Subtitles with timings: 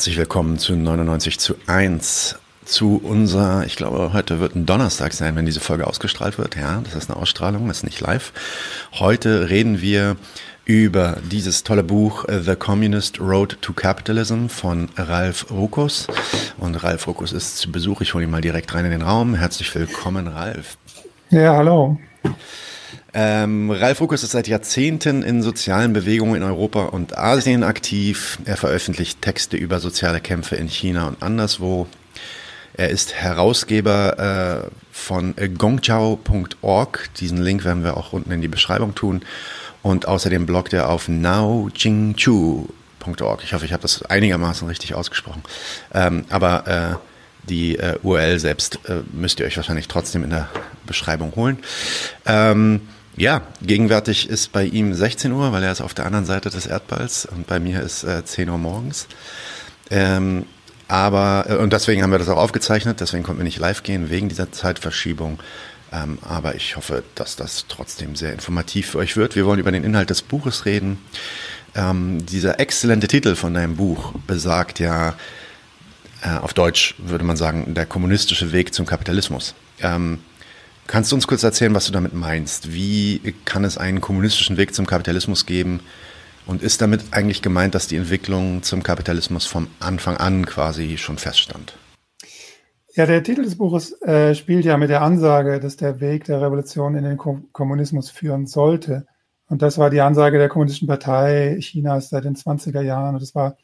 [0.00, 2.38] Herzlich willkommen zu 99 zu 1.
[2.64, 6.56] Zu unser, ich glaube, heute wird ein Donnerstag sein, wenn diese Folge ausgestrahlt wird.
[6.56, 8.32] Ja, das ist eine Ausstrahlung, das ist nicht live.
[8.94, 10.16] Heute reden wir
[10.64, 16.06] über dieses tolle Buch äh, The Communist Road to Capitalism von Ralf Rukus.
[16.56, 18.00] Und Ralf Rukus ist zu Besuch.
[18.00, 19.34] Ich hole ihn mal direkt rein in den Raum.
[19.34, 20.78] Herzlich willkommen, Ralf.
[21.28, 21.98] Ja, hallo.
[23.12, 28.38] Ähm, Ralf Rukus ist seit Jahrzehnten in sozialen Bewegungen in Europa und Asien aktiv.
[28.44, 31.88] Er veröffentlicht Texte über soziale Kämpfe in China und anderswo.
[32.74, 37.08] Er ist Herausgeber äh, von gongchao.org.
[37.18, 39.22] Diesen Link werden wir auch unten in die Beschreibung tun.
[39.82, 43.42] Und außerdem bloggt er auf naojingchu.org.
[43.42, 45.42] Ich hoffe, ich habe das einigermaßen richtig ausgesprochen.
[45.92, 46.94] Ähm, aber äh,
[47.48, 50.48] die äh, URL selbst äh, müsst ihr euch wahrscheinlich trotzdem in der
[50.86, 51.58] Beschreibung holen.
[52.26, 52.82] Ähm,
[53.20, 56.66] ja, gegenwärtig ist bei ihm 16 Uhr, weil er ist auf der anderen Seite des
[56.66, 59.08] Erdballs und bei mir ist äh, 10 Uhr morgens.
[59.90, 60.46] Ähm,
[60.88, 64.08] aber, äh, und deswegen haben wir das auch aufgezeichnet, deswegen konnten wir nicht live gehen,
[64.08, 65.38] wegen dieser Zeitverschiebung.
[65.92, 69.36] Ähm, aber ich hoffe, dass das trotzdem sehr informativ für euch wird.
[69.36, 70.96] Wir wollen über den Inhalt des Buches reden.
[71.74, 75.14] Ähm, dieser exzellente Titel von deinem Buch besagt ja,
[76.22, 79.54] äh, auf Deutsch würde man sagen, der kommunistische Weg zum Kapitalismus.
[79.80, 80.20] Ähm,
[80.90, 82.74] kannst du uns kurz erzählen, was du damit meinst?
[82.74, 85.80] Wie kann es einen kommunistischen Weg zum Kapitalismus geben?
[86.46, 91.16] Und ist damit eigentlich gemeint, dass die Entwicklung zum Kapitalismus vom Anfang an quasi schon
[91.16, 91.76] feststand?
[92.94, 96.42] Ja, der Titel des Buches äh, spielt ja mit der Ansage, dass der Weg der
[96.42, 99.06] Revolution in den Ko Kommunismus führen sollte.
[99.46, 103.14] Und das war die Ansage der Kommunistischen Partei Chinas seit den 20er Jahren.
[103.14, 103.56] Und das war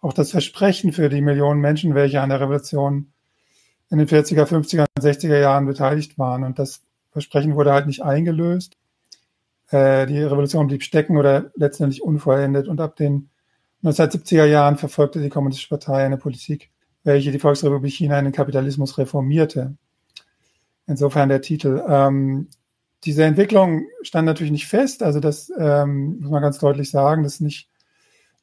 [0.00, 3.12] auch das Versprechen für die Millionen Menschen, welche an der Revolution
[3.92, 6.44] in den 40er, 50er und 60er Jahren beteiligt waren.
[6.44, 8.78] Und das Versprechen wurde halt nicht eingelöst.
[9.68, 12.68] Äh, die Revolution blieb stecken oder letztendlich unvollendet.
[12.68, 13.28] Und ab den
[13.84, 16.70] 1970er Jahren verfolgte die Kommunistische Partei eine Politik,
[17.04, 19.76] welche die Volksrepublik China in den Kapitalismus reformierte.
[20.86, 21.84] Insofern der Titel.
[21.86, 22.48] Ähm,
[23.04, 27.40] diese Entwicklung stand natürlich nicht fest, also das ähm, muss man ganz deutlich sagen, dass
[27.40, 27.68] nicht,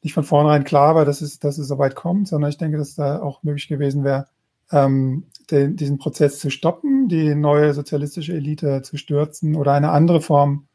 [0.02, 2.76] nicht von vornherein klar war, dass es, dass es so weit kommt, sondern ich denke,
[2.76, 4.26] dass da auch möglich gewesen wäre,
[4.72, 10.20] ähm, den, diesen Prozess zu stoppen, die neue sozialistische Elite zu stürzen oder eine andere
[10.20, 10.66] Form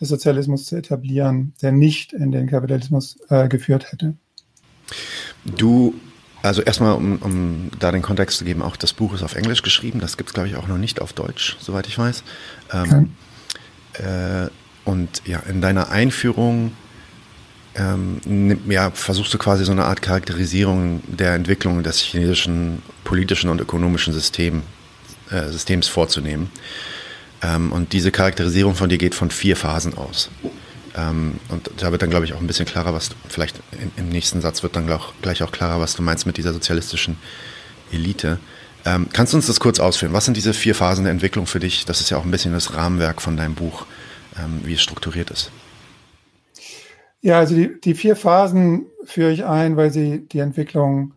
[0.00, 4.14] des Sozialismus zu etablieren, der nicht in den Kapitalismus äh, geführt hätte.
[5.44, 5.94] Du
[6.42, 9.62] also erstmal, um, um da den Kontext zu geben, auch das Buch ist auf Englisch
[9.62, 10.00] geschrieben.
[10.00, 12.24] Das gibt es, glaube ich, auch noch nicht auf Deutsch, soweit ich weiß.
[12.72, 13.10] Ähm,
[13.92, 14.44] okay.
[14.44, 14.48] äh,
[14.84, 16.72] und ja, in deiner Einführung
[17.76, 23.60] ähm, ja, versuchst du quasi so eine Art Charakterisierung der Entwicklung des chinesischen politischen und
[23.60, 24.62] ökonomischen System,
[25.30, 26.50] äh, Systems vorzunehmen.
[27.42, 30.30] Ähm, und diese Charakterisierung von dir geht von vier Phasen aus.
[30.96, 33.92] Ähm, und da wird dann, glaube ich, auch ein bisschen klarer, was du, vielleicht im,
[33.96, 37.16] im nächsten Satz wird dann gleich, gleich auch klarer, was du meinst mit dieser sozialistischen
[37.92, 38.38] Elite.
[38.84, 40.12] Ähm, kannst du uns das kurz ausführen?
[40.12, 41.84] Was sind diese vier Phasen der Entwicklung für dich?
[41.84, 43.86] Das ist ja auch ein bisschen das Rahmenwerk von deinem Buch,
[44.38, 45.50] ähm, wie es strukturiert ist.
[47.22, 51.14] Ja, also die, die vier Phasen führe ich ein, weil sie die Entwicklung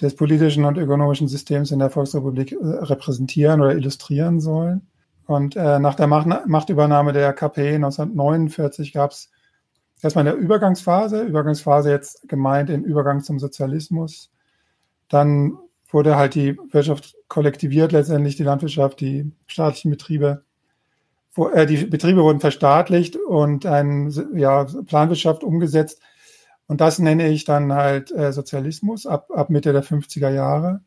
[0.00, 4.86] des politischen und ökonomischen Systems in der Volksrepublik äh, repräsentieren oder illustrieren sollen.
[5.26, 9.30] Und äh, nach der Machtübernahme der KP 1949 gab es
[10.02, 14.30] erstmal eine Übergangsphase, Übergangsphase jetzt gemeint im Übergang zum Sozialismus.
[15.08, 15.58] Dann
[15.90, 20.44] wurde halt die Wirtschaft kollektiviert, letztendlich die Landwirtschaft, die staatlichen Betriebe.
[21.34, 26.00] Wo, äh, die Betriebe wurden verstaatlicht und eine ja, Planwirtschaft umgesetzt.
[26.66, 30.80] Und das nenne ich dann halt äh, Sozialismus ab, ab Mitte der 50er Jahre.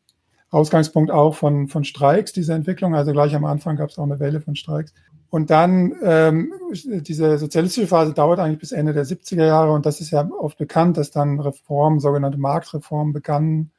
[0.50, 2.94] Ausgangspunkt auch von, von Streiks, diese Entwicklung.
[2.94, 4.94] Also gleich am Anfang gab es auch eine Welle von Streiks.
[5.28, 10.00] Und dann, ähm, diese sozialistische Phase dauert eigentlich bis Ende der 70er Jahre und das
[10.00, 13.72] ist ja oft bekannt, dass dann Reformen, sogenannte Marktreformen begannen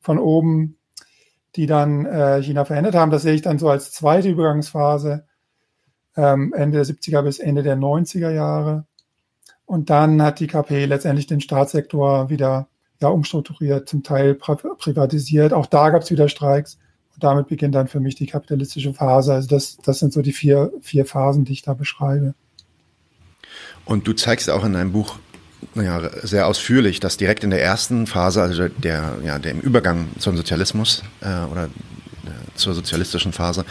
[0.00, 0.78] von oben,
[1.56, 3.10] die dann äh, China verändert haben.
[3.10, 5.24] Das sehe ich dann so als zweite Übergangsphase,
[6.16, 8.84] ähm, Ende der 70er bis Ende der 90er Jahre.
[9.66, 12.68] Und dann hat die KP letztendlich den Staatssektor wieder
[13.00, 15.52] ja, umstrukturiert, zum Teil privatisiert.
[15.52, 16.78] Auch da gab es wieder Streiks.
[17.14, 19.34] Und damit beginnt dann für mich die kapitalistische Phase.
[19.34, 22.34] Also das, das sind so die vier, vier Phasen, die ich da beschreibe.
[23.84, 25.18] Und du zeigst auch in deinem Buch
[25.74, 30.08] naja, sehr ausführlich, dass direkt in der ersten Phase, also der, ja, der im Übergang
[30.18, 33.64] zum Sozialismus äh, oder äh, zur sozialistischen Phase,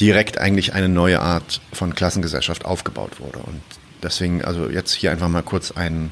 [0.00, 3.38] direkt eigentlich eine neue Art von Klassengesellschaft aufgebaut wurde.
[3.38, 3.60] Und
[4.02, 6.10] deswegen, also jetzt hier einfach mal kurz ein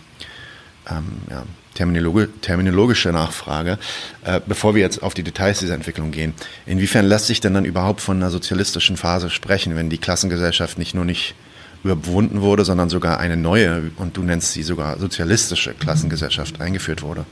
[0.91, 1.45] ähm, ja,
[1.75, 3.79] Terminologi terminologische Nachfrage,
[4.25, 6.35] äh, bevor wir jetzt auf die Details dieser Entwicklung gehen.
[6.67, 10.95] Inwiefern lässt sich denn dann überhaupt von einer sozialistischen Phase sprechen, wenn die Klassengesellschaft nicht
[10.95, 11.35] nur nicht
[11.83, 17.27] überwunden wurde, sondern sogar eine neue, und du nennst sie sogar sozialistische Klassengesellschaft eingeführt wurde?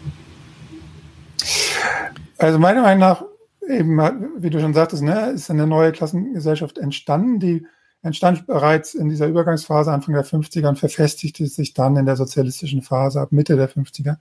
[2.37, 3.25] Also meiner Meinung nach,
[3.69, 3.99] eben,
[4.39, 7.67] wie du schon sagtest, ne, ist eine neue Klassengesellschaft entstanden, die
[8.03, 12.83] entstand bereits in dieser Übergangsphase Anfang der 50er und verfestigte sich dann in der sozialistischen
[12.83, 14.17] Phase ab Mitte der 50er.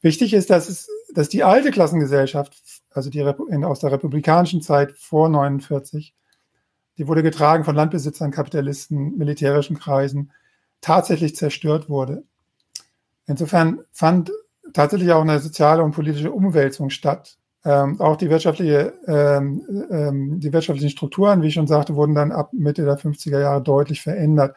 [0.00, 5.28] Wichtig ist, dass, es, dass die alte Klassengesellschaft, also die aus der republikanischen Zeit vor
[5.28, 6.14] 49,
[6.98, 10.32] die wurde getragen von Landbesitzern, Kapitalisten, militärischen Kreisen,
[10.80, 12.24] tatsächlich zerstört wurde.
[13.26, 14.30] Insofern fand
[14.72, 17.38] tatsächlich auch eine soziale und politische Umwälzung statt.
[17.64, 22.32] Ähm, auch die, wirtschaftliche, ähm, ähm, die wirtschaftlichen Strukturen, wie ich schon sagte, wurden dann
[22.32, 24.56] ab Mitte der 50er Jahre deutlich verändert.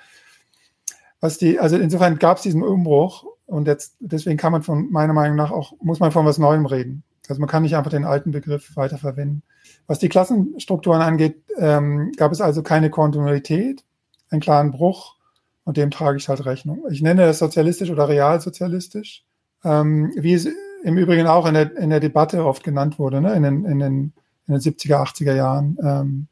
[1.19, 5.13] Was die, also insofern gab es diesen Umbruch und jetzt, deswegen kann man von meiner
[5.13, 7.03] Meinung nach auch, muss man von was Neuem reden.
[7.27, 9.43] Also man kann nicht einfach den alten Begriff weiterverwenden.
[9.87, 13.83] Was die Klassenstrukturen angeht, ähm, gab es also keine Kontinuität,
[14.29, 15.15] einen klaren Bruch
[15.63, 16.83] und dem trage ich halt Rechnung.
[16.89, 19.23] Ich nenne das sozialistisch oder realsozialistisch,
[19.63, 20.47] ähm, wie es
[20.83, 23.33] im Übrigen auch in der, in der Debatte oft genannt wurde, ne?
[23.33, 24.13] in, den, in, den,
[24.47, 25.77] in den 70er, 80er Jahren.
[25.83, 26.27] Ähm,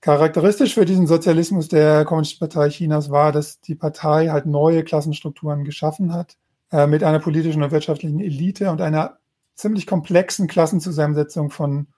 [0.00, 5.64] charakteristisch für diesen Sozialismus der Kommunistischen Partei Chinas war, dass die Partei halt neue Klassenstrukturen
[5.64, 6.36] geschaffen hat,
[6.70, 9.18] äh, mit einer politischen und wirtschaftlichen Elite und einer
[9.54, 11.88] ziemlich komplexen Klassenzusammensetzung von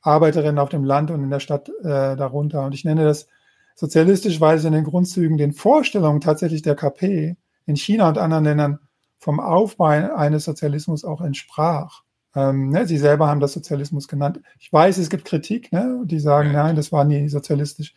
[0.00, 2.64] Arbeiterinnen auf dem Land und in der Stadt äh, darunter.
[2.64, 3.28] Und ich nenne das
[3.74, 7.36] sozialistisch, weil es in den Grundzügen den Vorstellungen tatsächlich der KP
[7.66, 8.78] in China und anderen Ländern
[9.22, 12.02] vom Aufbau eines Sozialismus auch entsprach.
[12.34, 14.40] Ähm, ne, Sie selber haben das Sozialismus genannt.
[14.58, 17.94] Ich weiß, es gibt Kritik, ne, die sagen, nein, das war nie sozialistisch.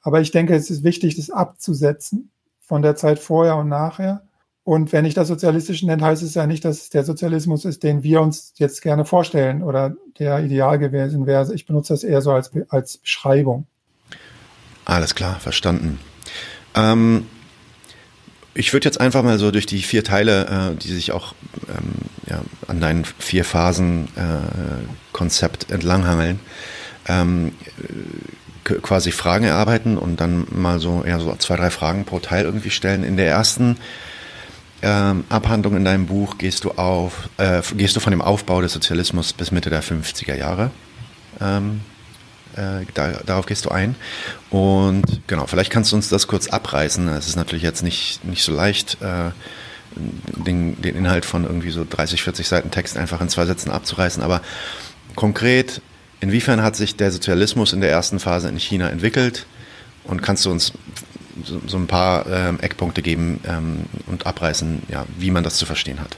[0.00, 2.30] Aber ich denke, es ist wichtig, das abzusetzen
[2.60, 4.22] von der Zeit vorher und nachher.
[4.62, 7.82] Und wenn ich das sozialistisch nenne, heißt es ja nicht, dass es der Sozialismus ist,
[7.82, 11.52] den wir uns jetzt gerne vorstellen oder der ideal gewesen wäre.
[11.52, 13.66] Ich benutze das eher so als, als Beschreibung.
[14.86, 16.00] Alles klar, verstanden.
[16.74, 17.26] Ähm,
[18.54, 21.34] ich würde jetzt einfach mal so durch die vier Teile, äh, die sich auch
[21.68, 21.92] ähm,
[22.28, 26.40] ja, an deinem vier Phasen äh, entlanghangeln,
[27.06, 27.52] ähm,
[28.64, 32.70] quasi Fragen erarbeiten und dann mal so eher so zwei, drei Fragen pro Teil irgendwie
[32.70, 33.04] stellen.
[33.04, 33.76] In der ersten
[34.82, 38.72] ähm, Abhandlung in deinem Buch gehst du auf, äh, gehst du von dem Aufbau des
[38.72, 40.70] Sozialismus bis Mitte der 50er Jahre
[41.40, 41.80] ähm,
[42.56, 43.94] äh, da, darauf gehst du ein.
[44.50, 47.08] Und genau, vielleicht kannst du uns das kurz abreißen.
[47.08, 49.30] Es ist natürlich jetzt nicht, nicht so leicht, äh,
[49.96, 54.22] den, den Inhalt von irgendwie so 30, 40 Seiten Text einfach in zwei Sätzen abzureißen.
[54.22, 54.40] Aber
[55.14, 55.80] konkret,
[56.20, 59.46] inwiefern hat sich der Sozialismus in der ersten Phase in China entwickelt?
[60.04, 60.72] Und kannst du uns
[61.44, 65.66] so, so ein paar ähm, Eckpunkte geben ähm, und abreißen, ja, wie man das zu
[65.66, 66.16] verstehen hat?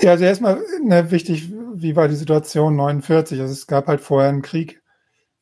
[0.00, 3.40] Ja, also erstmal ne, wichtig, wie war die Situation 49?
[3.40, 4.82] Also es gab halt vorher einen Krieg,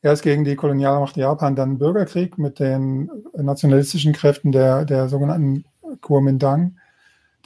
[0.01, 5.65] erst gegen die Kolonialmacht Japan, dann einen Bürgerkrieg mit den nationalistischen Kräften der, der sogenannten
[6.01, 6.77] Kuomintang,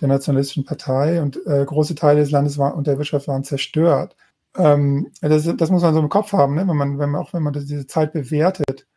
[0.01, 4.15] der nationalistischen Partei und äh, große Teile des Landes war, und der Wirtschaft waren zerstört.
[4.57, 6.67] Ähm, das, das, muss man so im Kopf haben, ne?
[6.67, 8.87] wenn man, wenn man, auch wenn man diese Zeit bewertet.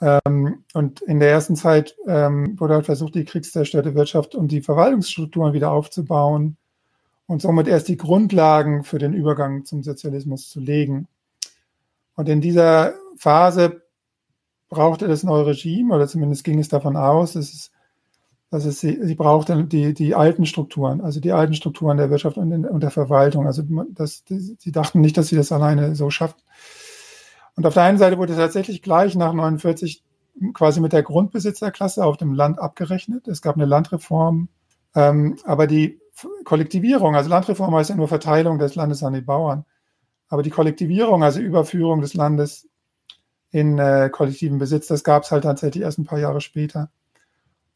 [0.00, 4.60] Ähm, und in der ersten Zeit ähm, wurde halt versucht, die kriegszerstörte Wirtschaft und die
[4.60, 6.58] Verwaltungsstrukturen wieder aufzubauen
[7.26, 11.08] und somit erst die Grundlagen für den Übergang zum Sozialismus zu legen.
[12.14, 13.82] Und in dieser Phase
[14.68, 17.70] brauchte das neue Regime, oder zumindest ging es davon aus, dass es,
[18.50, 22.36] dass es sie, sie brauchte die, die alten Strukturen, also die alten Strukturen der Wirtschaft
[22.36, 23.46] und, und der Verwaltung.
[23.46, 26.40] Also das, die, sie dachten nicht, dass sie das alleine so schaffen.
[27.56, 30.02] Und auf der einen Seite wurde tatsächlich gleich nach 49
[30.52, 33.26] quasi mit der Grundbesitzerklasse auf dem Land abgerechnet.
[33.26, 34.48] Es gab eine Landreform,
[34.94, 35.98] ähm, aber die
[36.44, 39.64] Kollektivierung, also Landreform heißt ja nur Verteilung des Landes an die Bauern.
[40.28, 42.68] Aber die Kollektivierung, also Überführung des Landes
[43.50, 46.90] in äh, kollektiven Besitz, das gab es halt tatsächlich erst ein paar Jahre später.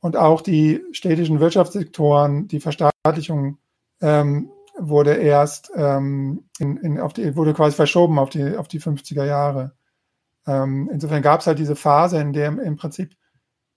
[0.01, 3.59] Und auch die städtischen Wirtschaftssektoren, die Verstaatlichung
[4.01, 8.81] ähm, wurde erst ähm, in, in, auf die, wurde quasi verschoben auf die, auf die
[8.81, 9.73] 50er Jahre.
[10.47, 13.15] Ähm, insofern gab es halt diese Phase, in der im Prinzip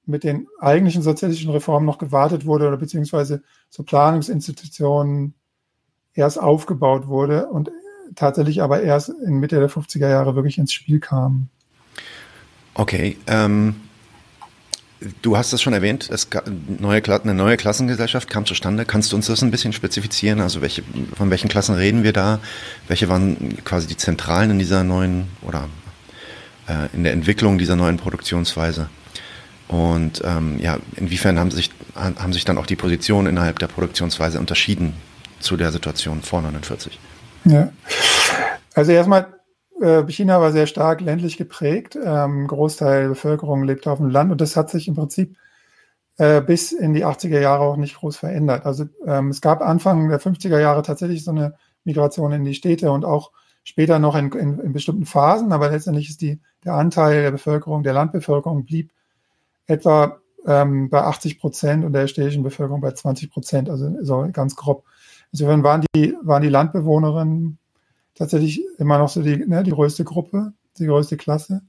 [0.06, 5.34] mit den eigentlichen sozialistischen Reformen noch gewartet wurde oder beziehungsweise so Planungsinstitutionen
[6.14, 7.72] erst aufgebaut wurde und
[8.16, 11.48] tatsächlich aber erst in Mitte der 50er Jahre wirklich ins Spiel kam.
[12.76, 13.76] Okay, ähm,
[15.22, 16.28] du hast es schon erwähnt, es
[16.80, 18.86] neue, eine neue Klassengesellschaft kam zustande.
[18.86, 20.42] Kannst du uns das ein bisschen spezifizieren?
[20.42, 20.84] Also welche,
[21.16, 22.40] von welchen Klassen reden wir da?
[22.88, 25.70] Welche waren quasi die Zentralen in dieser neuen oder
[26.68, 28.90] äh, in der Entwicklung dieser neuen Produktionsweise?
[29.68, 34.40] Und ähm, ja, inwiefern haben sich, haben sich dann auch die Positionen innerhalb der Produktionsweise
[34.40, 34.94] unterschieden
[35.40, 37.00] zu der Situation vor 49?
[37.46, 37.70] Ja,
[38.74, 39.34] also erstmal,
[39.82, 41.98] äh, China war sehr stark ländlich geprägt.
[42.02, 45.36] Ähm, Großteil der Bevölkerung lebte auf dem Land und das hat sich im Prinzip
[46.18, 48.66] äh, bis in die 80er Jahre auch nicht groß verändert.
[48.66, 52.92] Also ähm, es gab Anfang der 50er Jahre tatsächlich so eine Migration in die Städte
[52.92, 53.32] und auch
[53.64, 57.84] später noch in, in, in bestimmten Phasen, aber letztendlich ist die, der Anteil der Bevölkerung,
[57.84, 58.92] der Landbevölkerung blieb
[59.68, 64.56] etwa ähm, bei 80 Prozent und der städtischen Bevölkerung bei 20 Prozent, also so ganz
[64.56, 64.84] grob.
[65.32, 67.58] Insofern waren die, waren die Landbewohnerinnen
[68.16, 71.62] tatsächlich immer noch so die, ne, die größte Gruppe, die größte Klasse.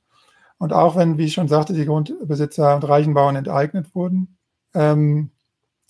[0.59, 4.37] Und auch wenn, wie ich schon sagte, die Grundbesitzer und reichen Bauern enteignet wurden
[4.75, 5.31] ähm,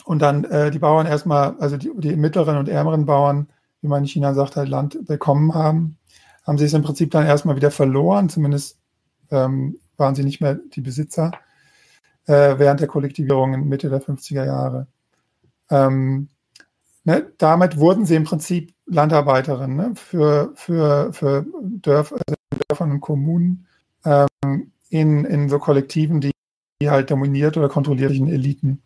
[0.04, 3.48] und dann äh, die Bauern erstmal, also die, die mittleren und ärmeren Bauern,
[3.80, 5.98] wie man in China sagt, halt Land bekommen haben,
[6.46, 8.28] haben sie es im Prinzip dann erstmal wieder verloren.
[8.28, 8.78] Zumindest
[9.30, 11.32] ähm, waren sie nicht mehr die Besitzer
[12.26, 14.86] äh, während der Kollektivierung in Mitte der 50er Jahre.
[15.70, 16.28] Ähm,
[17.04, 22.34] ne, damit wurden sie im Prinzip Landarbeiterinnen ne, für, für, für Dörfer, also
[22.68, 23.66] Dörfern und Kommunen
[24.04, 26.32] ähm, in, in so Kollektiven, die,
[26.80, 28.82] die halt dominiert oder kontrollierten Eliten,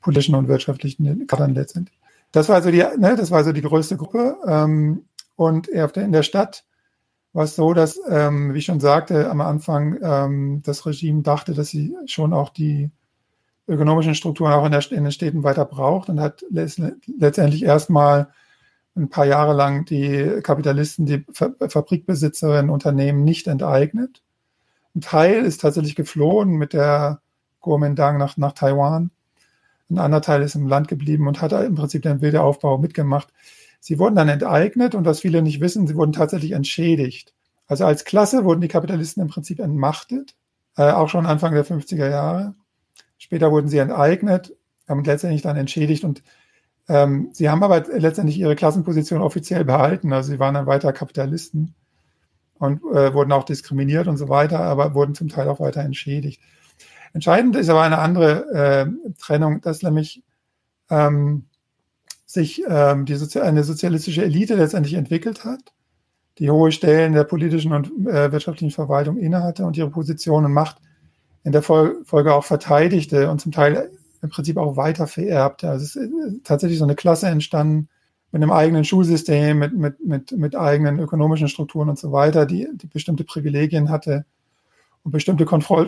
[0.00, 1.98] politischen und wirtschaftlichen Kadern letztendlich.
[2.32, 4.36] Das war also die, ne, das war also die größte Gruppe.
[4.46, 5.04] Ähm,
[5.36, 6.64] und in der Stadt
[7.32, 11.54] war es so, dass, ähm, wie ich schon sagte, am Anfang ähm, das Regime dachte,
[11.54, 12.90] dass sie schon auch die
[13.68, 18.28] ökonomischen Strukturen auch in, der, in den Städten weiter braucht und hat letztendlich erstmal
[18.94, 24.22] ein paar Jahre lang die Kapitalisten, die Fabrikbesitzerinnen, Unternehmen nicht enteignet.
[24.94, 27.22] Ein Teil ist tatsächlich geflohen mit der
[27.60, 29.10] Kuomintang nach, nach Taiwan.
[29.88, 33.28] Ein anderer Teil ist im Land geblieben und hat im Prinzip den Wiederaufbau mitgemacht.
[33.84, 37.34] Sie wurden dann enteignet und was viele nicht wissen, sie wurden tatsächlich entschädigt.
[37.66, 40.36] Also als Klasse wurden die Kapitalisten im Prinzip entmachtet,
[40.76, 42.54] äh, auch schon Anfang der 50er Jahre.
[43.18, 44.54] Später wurden sie enteignet
[44.86, 46.22] und letztendlich dann entschädigt und
[46.88, 50.12] ähm, sie haben aber letztendlich ihre Klassenposition offiziell behalten.
[50.12, 51.74] Also sie waren dann weiter Kapitalisten
[52.60, 56.40] und äh, wurden auch diskriminiert und so weiter, aber wurden zum Teil auch weiter entschädigt.
[57.14, 60.22] Entscheidend ist aber eine andere äh, Trennung, dass nämlich
[60.88, 61.46] ähm,
[62.32, 65.72] sich ähm, die Sozi eine sozialistische Elite letztendlich entwickelt hat,
[66.38, 70.78] die hohe Stellen der politischen und äh, wirtschaftlichen Verwaltung innehatte und ihre Position und Macht
[71.44, 73.90] in der Folge auch verteidigte und zum Teil
[74.22, 75.68] im Prinzip auch weiter vererbte.
[75.68, 77.88] Also es ist äh, tatsächlich so eine Klasse entstanden
[78.30, 82.66] mit einem eigenen Schulsystem, mit, mit, mit, mit eigenen ökonomischen Strukturen und so weiter, die,
[82.72, 84.24] die bestimmte Privilegien hatte
[85.02, 85.86] und bestimmte Kontroll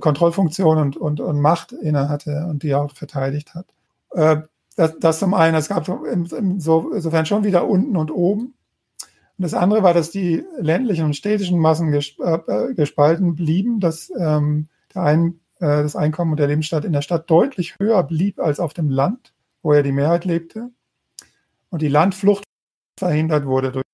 [0.00, 3.66] Kontrollfunktionen und, und, und Macht inne hatte und die auch verteidigt hat.
[4.12, 4.42] Äh,
[4.76, 8.54] das, das zum einen, es gab insofern schon wieder unten und oben.
[9.40, 14.12] Und das andere war, dass die ländlichen und städtischen Massen äh, äh, gespalten blieben, dass
[14.18, 18.38] ähm, der ein, äh, das Einkommen und der Lebensstandard in der Stadt deutlich höher blieb
[18.38, 20.70] als auf dem Land, wo ja die Mehrheit lebte.
[21.70, 22.44] Und die Landflucht
[22.98, 23.84] verhindert wurde durch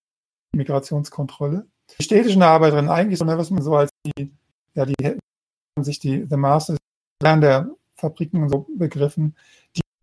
[0.52, 1.66] Migrationskontrolle.
[1.99, 4.33] Die städtischen Arbeiterinnen eigentlich was man so als die,
[4.75, 4.95] ja, die
[5.80, 6.78] sich die The Masters
[7.23, 9.37] der Fabriken so begriffen,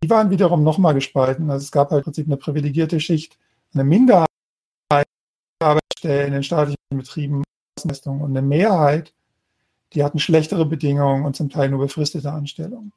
[0.04, 1.50] die, waren wiederum nochmal gespalten.
[1.50, 3.38] Also es gab halt im Prinzip eine privilegierte Schicht,
[3.72, 4.28] eine Minderheit
[5.62, 7.42] Arbeitsstellen in den staatlichen Betrieben
[7.82, 9.14] und eine Mehrheit,
[9.92, 12.92] die hatten schlechtere Bedingungen und zum Teil nur befristete Anstellungen.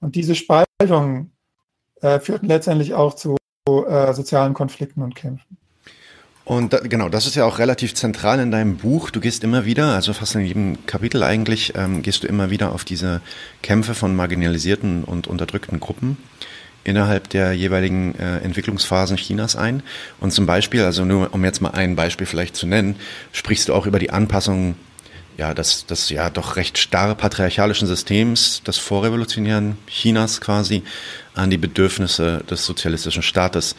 [0.00, 1.32] Und diese Spaltungen
[2.00, 3.36] äh, führten letztendlich auch zu
[3.66, 5.56] äh, sozialen Konflikten und Kämpfen.
[6.50, 9.10] Und da, genau, das ist ja auch relativ zentral in deinem Buch.
[9.10, 12.72] Du gehst immer wieder, also fast in jedem Kapitel eigentlich, ähm, gehst du immer wieder
[12.72, 13.20] auf diese
[13.62, 16.16] Kämpfe von marginalisierten und unterdrückten Gruppen
[16.82, 19.84] innerhalb der jeweiligen äh, Entwicklungsphasen Chinas ein.
[20.18, 22.96] Und zum Beispiel, also nur um jetzt mal ein Beispiel vielleicht zu nennen,
[23.30, 24.74] sprichst du auch über die Anpassung
[25.38, 30.82] ja, des, des ja doch recht starr patriarchalischen Systems des vorrevolutionären Chinas quasi
[31.32, 33.76] an die Bedürfnisse des sozialistischen Staates.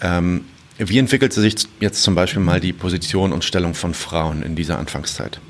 [0.00, 0.44] Ähm,
[0.78, 4.78] wie entwickelte sich jetzt zum Beispiel mal die Position und Stellung von Frauen in dieser
[4.78, 5.40] Anfangszeit?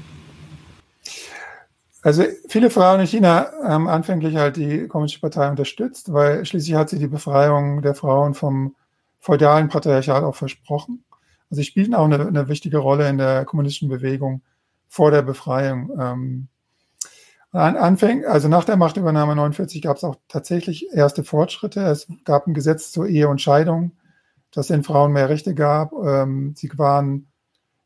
[2.03, 6.91] Also viele Frauen in China haben anfänglich halt die Kommunistische Partei unterstützt, weil schließlich hat
[6.91, 8.75] sie die Befreiung der Frauen vom
[9.21, 11.03] feudalen Patriarchat auch versprochen.
[11.49, 14.43] Also sie spielten auch eine, eine wichtige Rolle in der kommunistischen Bewegung
[14.87, 15.91] vor der Befreiung.
[15.99, 16.49] Ähm,
[17.53, 21.81] Anfäng, also nach der Machtübernahme 49 gab es auch tatsächlich erste Fortschritte.
[21.81, 23.93] Es gab ein Gesetz zur Ehe und Scheidung,
[24.55, 25.93] das den Frauen mehr Rechte gab.
[25.93, 27.27] Ähm, sie waren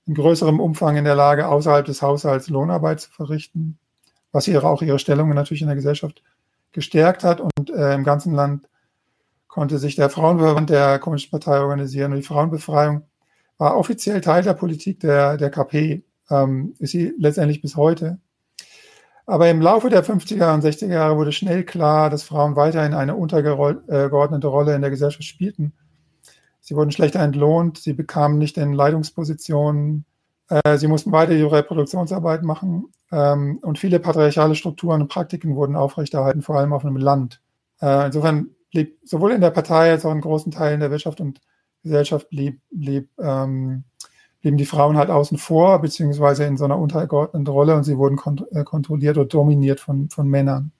[0.06, 3.78] in größerem Umfang in der Lage, außerhalb des Haushalts Lohnarbeit zu verrichten
[4.32, 6.22] was ihre, auch ihre Stellung natürlich in der Gesellschaft
[6.72, 7.40] gestärkt hat.
[7.40, 8.68] Und äh, im ganzen Land
[9.46, 12.12] konnte sich der Frauenverband der Kommunistischen Partei organisieren.
[12.12, 13.02] Und die Frauenbefreiung
[13.56, 18.18] war offiziell Teil der Politik der, der KP, ähm, ist sie letztendlich bis heute.
[19.26, 23.14] Aber im Laufe der 50er und 60er Jahre wurde schnell klar, dass Frauen weiterhin eine
[23.14, 25.74] untergeordnete Rolle in der Gesellschaft spielten.
[26.68, 30.04] Sie wurden schlechter entlohnt, sie bekamen nicht in Leitungspositionen,
[30.50, 35.76] äh, sie mussten weiter ihre Reproduktionsarbeit machen ähm, und viele patriarchale Strukturen und Praktiken wurden
[35.76, 37.40] aufrechterhalten, vor allem auf einem Land.
[37.80, 41.40] Äh, insofern blieb sowohl in der Partei als auch in großen Teilen der Wirtschaft und
[41.82, 43.84] Gesellschaft blieb, blieb ähm,
[44.42, 48.16] blieben die Frauen halt außen vor, beziehungsweise in so einer untergeordneten Rolle und sie wurden
[48.16, 50.72] kont äh, kontrolliert oder dominiert von, von Männern.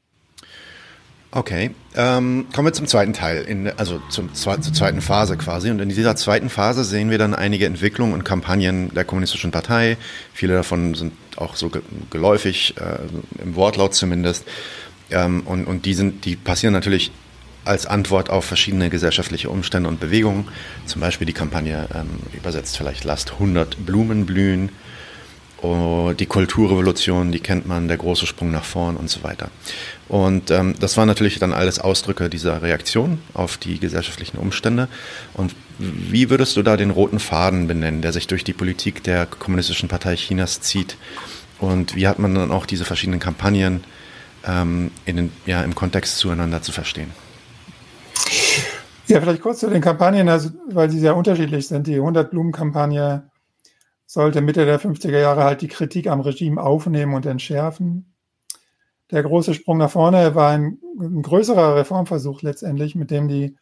[1.30, 5.70] Okay, ähm, kommen wir zum zweiten Teil, in, also zum, zur zweiten Phase quasi.
[5.70, 9.99] Und in dieser zweiten Phase sehen wir dann einige Entwicklungen und Kampagnen der Kommunistischen Partei.
[10.32, 11.70] Viele davon sind auch so
[12.08, 14.44] geläufig, äh, im Wortlaut zumindest.
[15.11, 17.11] Ähm, und und die, sind, die passieren natürlich
[17.66, 20.49] als Antwort auf verschiedene gesellschaftliche Umstände und Bewegungen.
[20.87, 24.70] Zum Beispiel die Kampagne, ähm, übersetzt vielleicht Lasst 100 Blumen blühen
[25.60, 29.50] Oh, die Kulturrevolution, die kennt man, der große Sprung nach vorn und so weiter.
[30.08, 34.88] Und ähm, das waren natürlich dann alles Ausdrücke dieser Reaktion auf die gesellschaftlichen Umstände.
[35.34, 39.26] Und wie würdest du da den roten Faden benennen, der sich durch die Politik der
[39.26, 40.96] Kommunistischen Partei Chinas zieht?
[41.58, 43.82] Und wie hat man dann auch diese verschiedenen Kampagnen
[44.46, 47.10] ähm, in den, ja, im Kontext zueinander zu verstehen?
[49.08, 51.86] Ja, vielleicht kurz zu den Kampagnen, also, weil sie sehr unterschiedlich sind.
[51.86, 53.24] Die 100-Blumen-Kampagne
[54.08, 58.14] sollte Mitte der 50er Jahre halt die Kritik am Regime aufnehmen und entschärfen.
[59.10, 63.54] Der große Sprung nach vorne war ein, ein größerer Reformversuch letztendlich, mit dem die,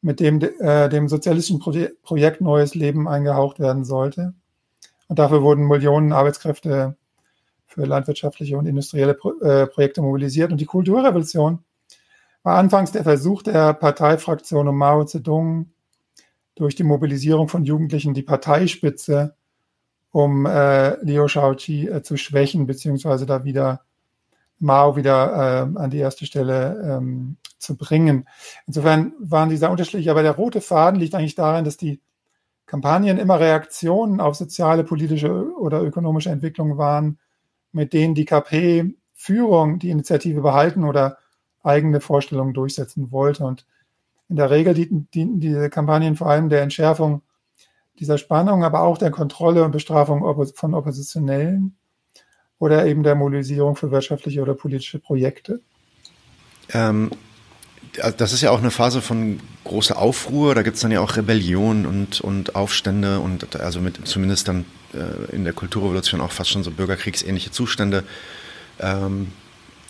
[0.00, 4.34] mit dem äh, dem sozialistischen Pro Projekt neues Leben eingehaucht werden sollte.
[5.08, 6.96] Und dafür wurden Millionen Arbeitskräfte
[7.66, 10.52] für landwirtschaftliche und industrielle Pro äh, Projekte mobilisiert.
[10.52, 11.58] Und die Kulturrevolution
[12.44, 15.72] war anfangs der Versuch der Parteifraktion um Mao Zedong
[16.54, 19.34] durch die Mobilisierung von Jugendlichen die Parteispitze
[20.12, 23.82] um äh, Liu Shaoqi äh, zu schwächen, beziehungsweise da wieder
[24.60, 28.26] Mao wieder äh, an die erste Stelle ähm, zu bringen.
[28.66, 32.00] Insofern waren die sehr unterschiedlich, aber der rote Faden liegt eigentlich darin, dass die
[32.66, 37.18] Kampagnen immer Reaktionen auf soziale, politische oder ökonomische Entwicklungen waren,
[37.72, 41.18] mit denen die KP-Führung die Initiative behalten oder
[41.62, 43.44] eigene Vorstellungen durchsetzen wollte.
[43.44, 43.64] Und
[44.28, 47.22] in der Regel dienten, dienten diese Kampagnen vor allem der Entschärfung
[47.98, 50.22] dieser Spannung, aber auch der Kontrolle und Bestrafung
[50.54, 51.76] von Oppositionellen
[52.58, 55.60] oder eben der Mobilisierung für wirtschaftliche oder politische Projekte?
[56.72, 57.10] Ähm,
[58.16, 60.54] das ist ja auch eine Phase von großer Aufruhr.
[60.54, 64.64] Da gibt es dann ja auch Rebellionen und, und Aufstände und also mit zumindest dann
[64.94, 68.04] äh, in der Kulturrevolution auch fast schon so bürgerkriegsähnliche Zustände.
[68.80, 69.32] Ähm,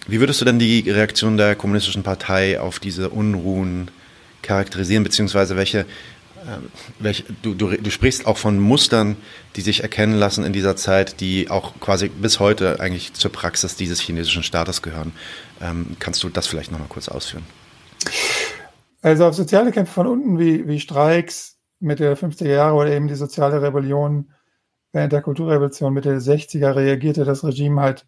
[0.06, 3.90] wie würdest du denn die Reaktion der Kommunistischen Partei auf diese Unruhen
[4.42, 5.86] charakterisieren, beziehungsweise welche welch,
[7.42, 9.16] du, du, du, sprichst auch von Mustern,
[9.56, 13.76] die sich erkennen lassen in dieser Zeit, die auch quasi bis heute eigentlich zur Praxis
[13.76, 15.12] dieses chinesischen Staates gehören.
[15.60, 17.44] Ähm, kannst du das vielleicht nochmal kurz ausführen?
[19.02, 23.08] Also auf soziale Kämpfe von unten wie, wie Streiks Mitte der 50er Jahre oder eben
[23.08, 24.30] die soziale Rebellion
[24.92, 28.06] während der Kulturrevolution Mitte der 60er reagierte das Regime halt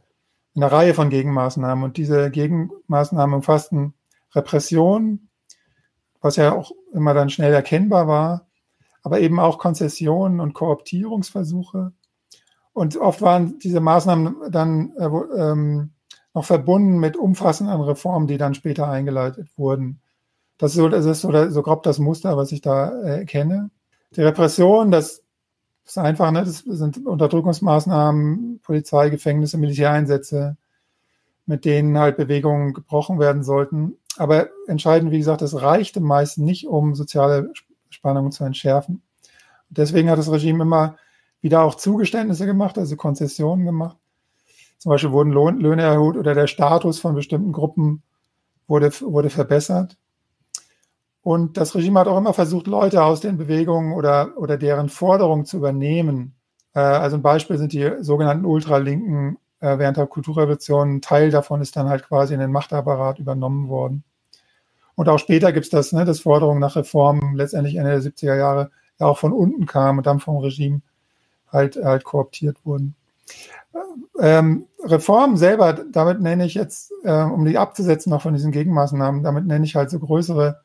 [0.55, 1.85] in einer Reihe von Gegenmaßnahmen.
[1.85, 3.95] Und diese Gegenmaßnahmen umfassten
[4.35, 5.30] Repression,
[6.21, 8.47] was ja auch immer dann schnell erkennbar war,
[9.03, 11.93] aber eben auch Konzessionen und Kooptierungsversuche.
[12.73, 15.91] Und oft waren diese Maßnahmen dann äh, ähm,
[16.35, 20.01] noch verbunden mit umfassenden Reformen, die dann später eingeleitet wurden.
[20.59, 23.25] Das ist so, das ist so, so grob das Muster, was ich da äh.
[24.17, 25.23] Die Repression, das
[25.85, 26.45] ist einfach, ne?
[26.45, 30.57] das sind Unterdrückungsmaßnahmen, Polizei, Gefängnisse, Militäreinsätze,
[31.47, 33.97] mit denen halt Bewegungen gebrochen werden sollten.
[34.17, 37.53] Aber entscheidend, wie gesagt, es reichte meist nicht, um soziale
[37.89, 39.03] Spannungen zu entschärfen.
[39.69, 40.97] Deswegen hat das Regime immer
[41.41, 43.97] wieder auch Zugeständnisse gemacht, also Konzessionen gemacht.
[44.79, 48.03] Zum Beispiel wurden Lohn, Löhne erhöht oder der Status von bestimmten Gruppen
[48.67, 49.97] wurde, wurde verbessert.
[51.23, 55.45] Und das Regime hat auch immer versucht, Leute aus den Bewegungen oder, oder deren Forderungen
[55.45, 56.35] zu übernehmen.
[56.73, 60.97] Äh, also ein Beispiel sind die sogenannten Ultralinken äh, während der Kulturrevolution.
[60.97, 64.05] Ein Teil davon ist dann halt quasi in den Machtapparat übernommen worden.
[64.95, 68.37] Und auch später gibt es das, ne, dass Forderungen nach Reformen letztendlich Ende der 70er
[68.37, 70.83] Jahre ja auch von unten kamen und dann vom Regime
[71.51, 72.95] halt, halt kooptiert wurden.
[74.19, 79.23] Ähm, Reformen selber, damit nenne ich jetzt, äh, um die abzusetzen noch von diesen Gegenmaßnahmen,
[79.23, 80.61] damit nenne ich halt so größere,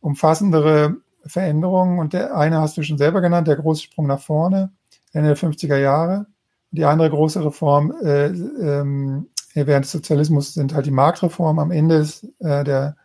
[0.00, 1.98] umfassendere Veränderungen.
[1.98, 4.72] Und der eine hast du schon selber genannt, der große Sprung nach vorne,
[5.12, 6.26] Ende der 50er Jahre.
[6.70, 11.98] Die andere große Reform äh, ähm, während des Sozialismus sind halt die Marktreformen am Ende
[11.98, 12.96] des, äh, der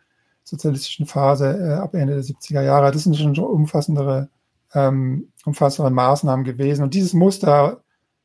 [0.44, 2.92] sozialistischen Phase äh, ab Ende der 70er Jahre.
[2.92, 4.30] Das sind schon umfassendere,
[4.74, 6.84] ähm, umfassendere Maßnahmen gewesen.
[6.84, 7.82] Und dieses Muster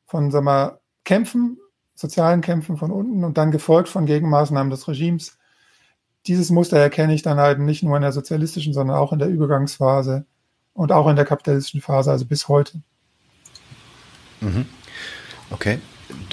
[0.07, 1.59] von, sagen wir, Kämpfen,
[1.95, 5.39] sozialen Kämpfen von unten und dann gefolgt von Gegenmaßnahmen des Regimes,
[6.27, 9.29] dieses Muster erkenne ich dann halt nicht nur in der sozialistischen, sondern auch in der
[9.29, 10.27] Übergangsphase
[10.75, 12.83] und auch in der kapitalistischen Phase, also bis heute.
[14.41, 14.67] Mhm.
[15.51, 15.79] Okay.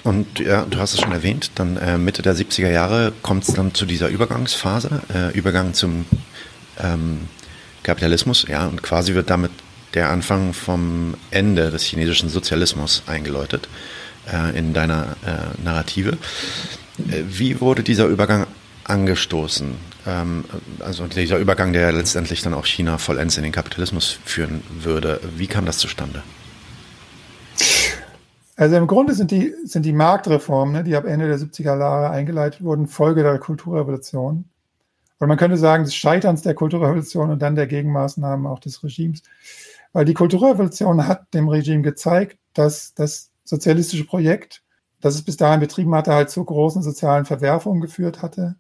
[0.04, 3.54] und ja, du hast es schon erwähnt, dann äh, Mitte der 70er Jahre kommt es
[3.54, 6.06] dann zu dieser Übergangsphase, äh, Übergang zum
[6.80, 7.22] ähm,
[7.84, 9.52] Kapitalismus, ja, und quasi wird damit
[9.94, 13.70] der Anfang vom Ende des chinesischen Sozialismus eingeläutet
[14.32, 16.18] äh, in deiner äh, Narrative.
[17.10, 18.48] Äh, wie wurde dieser Übergang
[18.84, 19.76] angestoßen?
[20.06, 20.46] Ähm,
[20.80, 25.20] also dieser Übergang, der letztendlich dann auch China vollends in den Kapitalismus führen würde.
[25.36, 26.24] Wie kam das zustande?
[28.56, 32.10] Also im Grunde sind die, sind die Marktreformen, ne, die ab Ende der 70er Jahre
[32.10, 34.46] eingeleitet wurden, Folge der Kulturrevolution.
[35.20, 39.24] Oder man könnte sagen, des Scheiterns der Kulturrevolution und dann der Gegenmaßnahmen auch des Regimes.
[39.94, 44.64] Weil die Kulturrevolution hat dem Regime gezeigt, dass das sozialistische Projekt,
[45.02, 48.56] das es bis dahin betrieben hatte, halt zu großen sozialen Verwerfungen geführt hatte.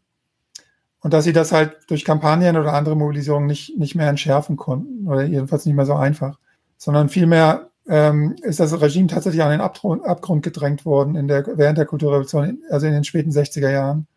[1.00, 5.08] Und dass sie das halt durch Kampagnen oder andere Mobilisierungen nicht, nicht mehr entschärfen konnten
[5.08, 6.40] oder jedenfalls nicht mehr so einfach,
[6.78, 11.45] sondern vielmehr ähm, ist das Regime tatsächlich an den Abgrund, Abgrund gedrängt worden in der,
[11.58, 14.08] während der Kulturrevolution, also in den späten 60er Jahren.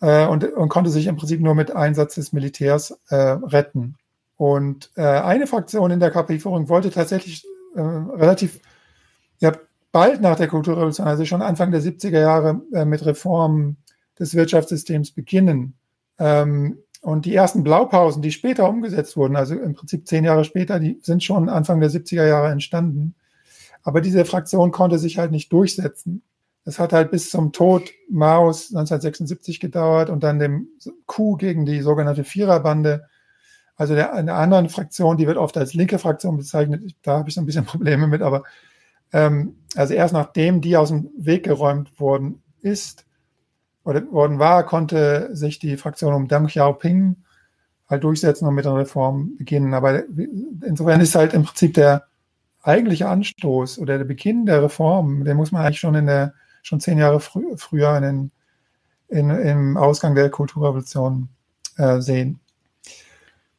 [0.00, 3.96] Äh, und, und konnte sich im Prinzip nur mit Einsatz des Militärs äh, retten.
[4.36, 8.60] Und äh, eine Fraktion in der KP-Führung wollte tatsächlich äh, relativ
[9.38, 9.52] ja,
[9.92, 13.76] bald nach der Kulturrevolution, also schon Anfang der 70er Jahre, äh, mit Reformen
[14.18, 15.74] des Wirtschaftssystems beginnen.
[16.18, 20.78] Ähm, und die ersten Blaupausen, die später umgesetzt wurden, also im Prinzip zehn Jahre später,
[20.78, 23.14] die sind schon Anfang der 70er Jahre entstanden.
[23.82, 26.22] Aber diese Fraktion konnte sich halt nicht durchsetzen.
[26.64, 30.68] Es hat halt bis zum Tod Maos 1976 gedauert und dann dem
[31.06, 33.06] Coup gegen die sogenannte Viererbande.
[33.76, 36.94] Also der, einer anderen Fraktion, die wird oft als linke Fraktion bezeichnet.
[37.00, 38.44] Da habe ich so ein bisschen Probleme mit, aber
[39.12, 43.06] ähm, also erst nachdem die aus dem Weg geräumt worden ist,
[44.10, 47.16] worden war, konnte sich die Fraktion um Deng Xiaoping
[47.88, 49.74] halt durchsetzen und mit der Reform beginnen.
[49.74, 50.04] Aber
[50.64, 52.06] insofern ist halt im Prinzip der
[52.62, 56.80] eigentliche Anstoß oder der Beginn der Reform, den muss man eigentlich schon in der, schon
[56.80, 58.30] zehn Jahre frü früher in den,
[59.08, 61.28] in, im Ausgang der Kulturrevolution
[61.78, 62.40] äh, sehen.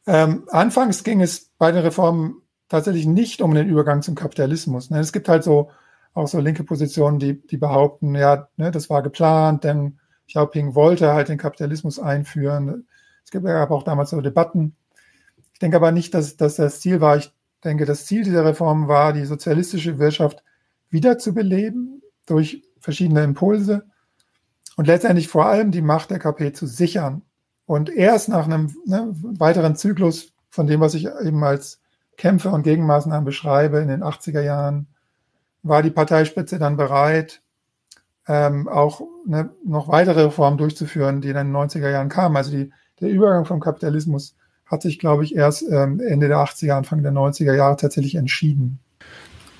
[0.06, 2.36] Ähm, anfangs ging es bei den Reformen
[2.68, 4.90] tatsächlich nicht um den Übergang zum Kapitalismus.
[4.90, 4.98] Ne?
[4.98, 5.70] Es gibt halt so
[6.14, 9.98] auch so linke Positionen, die, die behaupten, ja, ne, das war geplant, denn
[10.32, 12.86] Xiaoping wollte halt den Kapitalismus einführen.
[13.24, 14.74] Es gab auch damals so Debatten.
[15.52, 17.16] Ich denke aber nicht, dass, dass das Ziel war.
[17.18, 17.32] Ich
[17.64, 20.42] denke, das Ziel dieser Reform war, die sozialistische Wirtschaft
[20.90, 23.86] wiederzubeleben durch verschiedene Impulse
[24.76, 27.22] und letztendlich vor allem die Macht der KP zu sichern.
[27.66, 31.80] Und erst nach einem ne, weiteren Zyklus von dem, was ich eben als
[32.16, 34.88] Kämpfe und Gegenmaßnahmen beschreibe in den 80er Jahren,
[35.62, 37.42] war die Parteispitze dann bereit,
[38.28, 42.36] ähm, auch ne, noch weitere Reformen durchzuführen, die dann in den 90er Jahren kamen.
[42.36, 46.72] Also die, der Übergang vom Kapitalismus hat sich, glaube ich, erst ähm, Ende der 80er,
[46.72, 48.78] Anfang der 90er Jahre tatsächlich entschieden.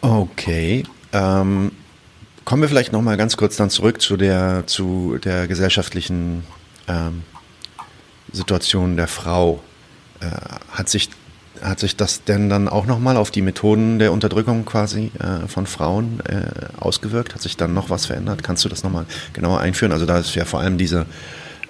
[0.00, 0.84] Okay.
[1.12, 1.72] Ähm,
[2.44, 6.44] kommen wir vielleicht noch mal ganz kurz dann zurück zu der, zu der gesellschaftlichen
[6.88, 7.22] ähm,
[8.32, 9.60] Situation der Frau.
[10.20, 10.30] Äh,
[10.70, 11.10] hat sich
[11.62, 15.66] hat sich das denn dann auch nochmal auf die Methoden der Unterdrückung quasi äh, von
[15.66, 17.34] Frauen äh, ausgewirkt?
[17.34, 18.42] Hat sich dann noch was verändert?
[18.42, 19.92] Kannst du das nochmal genauer einführen?
[19.92, 21.06] Also da ist ja vor allem diese,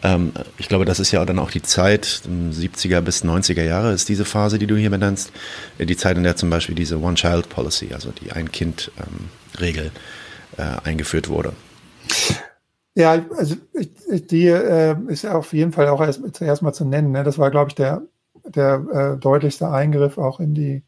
[0.03, 4.09] ähm, ich glaube, das ist ja dann auch die Zeit, 70er bis 90er Jahre ist
[4.09, 5.33] diese Phase, die du hier benennst,
[5.79, 9.91] äh, die Zeit, in der zum Beispiel diese One-Child-Policy, also die Ein-Kind-Regel
[10.59, 11.53] ähm, äh, eingeführt wurde.
[12.95, 13.57] Ja, also
[14.11, 17.13] die äh, ist auf jeden Fall auch erst, mal zu nennen.
[17.13, 17.25] Ne?
[17.25, 18.03] Das war, glaube ich, der
[18.45, 20.83] der äh, deutlichste Eingriff auch in die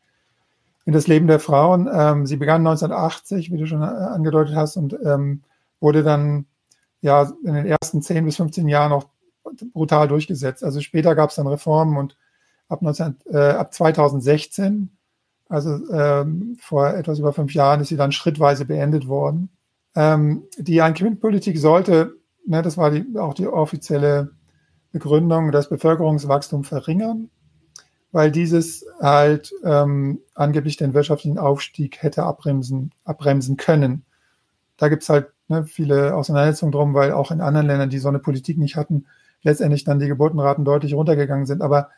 [0.87, 1.89] in das Leben der Frauen.
[1.93, 5.43] Ähm, sie begann 1980, wie du schon äh, angedeutet hast, und ähm,
[5.81, 6.47] wurde dann
[7.01, 9.07] ja in den ersten 10 bis 15 Jahren auch
[9.73, 10.65] brutal durchgesetzt.
[10.65, 12.17] Also später gab es dann Reformen und
[12.69, 14.91] ab, 19, äh, ab 2016,
[15.49, 19.51] also ähm, vor etwas über fünf Jahren, ist sie dann schrittweise beendet worden.
[19.95, 24.33] Ähm, die Ein-Kind-Politik sollte, ne, das war die, auch die offizielle
[24.93, 27.31] Begründung, das Bevölkerungswachstum verringern
[28.15, 34.05] weil dieses halt ähm, angeblich den wirtschaftlichen Aufstieg hätte abbremsen, abbremsen können.
[34.77, 38.21] Da gibt's halt ne, viele Auseinandersetzungen drum, weil auch in anderen Ländern, die so eine
[38.21, 39.07] Politik nicht hatten,
[39.43, 41.61] letztendlich dann die Geburtenraten deutlich runtergegangen sind.
[41.61, 41.91] Aber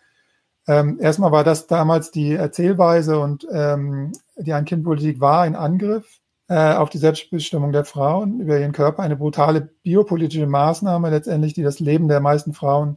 [0.66, 6.72] ähm, erstmal war das damals die Erzählweise und ähm, die Ein-Kind-Politik war in Angriff äh,
[6.72, 11.78] auf die Selbstbestimmung der Frauen über ihren Körper, eine brutale biopolitische Maßnahme letztendlich, die das
[11.78, 12.96] Leben der meisten Frauen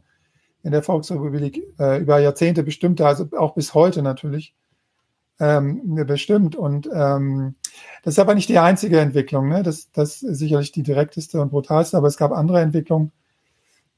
[0.62, 4.54] in der Volksrepublik äh, über Jahrzehnte bestimmte, also auch bis heute natürlich
[5.40, 6.54] ähm, bestimmt.
[6.54, 7.54] Und ähm,
[8.04, 9.48] das ist aber nicht die einzige Entwicklung.
[9.48, 9.62] Ne?
[9.62, 13.12] Das, das ist sicherlich die direkteste und brutalste, aber es gab andere Entwicklungen.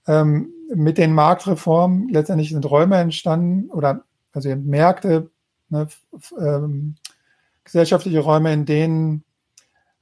[0.07, 5.31] Ähm, mit den Marktreformen letztendlich sind Räume entstanden oder also Märkte,
[5.68, 5.88] ne,
[6.38, 6.94] ähm,
[7.64, 9.25] gesellschaftliche Räume, in denen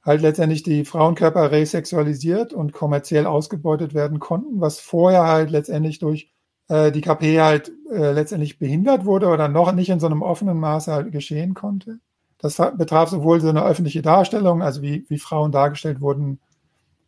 [0.03, 6.31] halt letztendlich die Frauenkörper resexualisiert und kommerziell ausgebeutet werden konnten, was vorher halt letztendlich durch
[6.71, 10.57] äh, die KP halt äh, letztendlich behindert wurde oder noch nicht in so einem offenen
[10.57, 11.99] Maße halt geschehen konnte.
[12.37, 16.39] Das betraf sowohl so eine öffentliche Darstellung, also wie, wie Frauen dargestellt wurden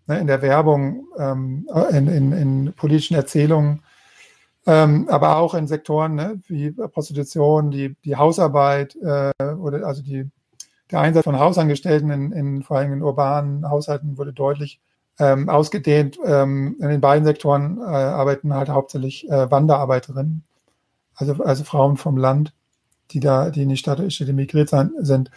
[0.05, 3.81] ne, in der Werbung, ähm, in, in, in politischen Erzählungen,
[4.67, 10.29] ähm, aber auch in Sektoren ne, wie Prostitution, die, die Hausarbeit äh, oder also die,
[10.91, 14.81] der Einsatz von Hausangestellten in, in vor allem in urbanen Haushalten wurde deutlich
[15.19, 16.17] ähm, ausgedehnt.
[16.25, 20.43] Ähm, in den beiden Sektoren äh, arbeiten halt hauptsächlich äh, Wanderarbeiterinnen,
[21.15, 22.53] also, also Frauen vom Land,
[23.11, 25.31] die da, die in die Stadt, Stadt emigriert sind.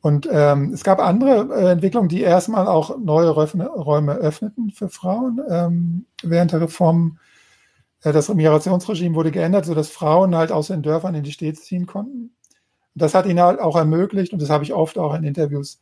[0.00, 5.40] Und ähm, es gab andere äh, Entwicklungen, die erstmal auch neue Räume öffneten für Frauen
[5.48, 7.18] ähm, während der Reform
[8.02, 11.86] äh, das Migrationsregime wurde geändert, sodass Frauen halt aus den Dörfern in die Städte ziehen
[11.86, 12.34] konnten.
[12.94, 15.80] Das hat ihnen halt auch ermöglicht, und das habe ich oft auch in Interviews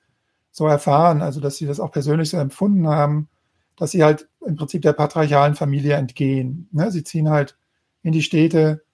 [0.53, 3.29] so erfahren, also dass sie das auch persönlich so empfunden haben,
[3.77, 6.69] dass sie halt im Prinzip der patriarchalen Familie entgehen.
[6.73, 6.91] Ne?
[6.91, 7.57] Sie ziehen halt
[8.03, 8.85] in die Städte,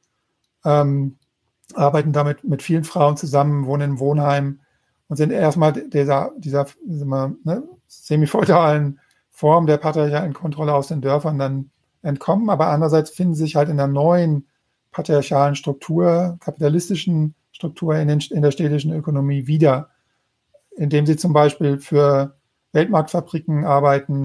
[0.65, 1.19] ähm,
[1.75, 4.61] arbeiten damit mit vielen Frauen zusammen, wohnen im Wohnheim
[5.09, 11.39] und sind erstmal dieser, dieser, dieser ne, semi-feudalen Form der patriarchalen Kontrolle aus den Dörfern
[11.39, 11.71] dann
[12.03, 14.47] entkommen, aber andererseits finden sie sich halt in der neuen
[14.93, 19.91] patriarchalen Struktur, kapitalistischen Struktur in, den, in der städtischen Ökonomie wieder,
[20.79, 22.37] indem sie zum Beispiel für
[22.73, 24.25] Weltmarktfabriken arbeiten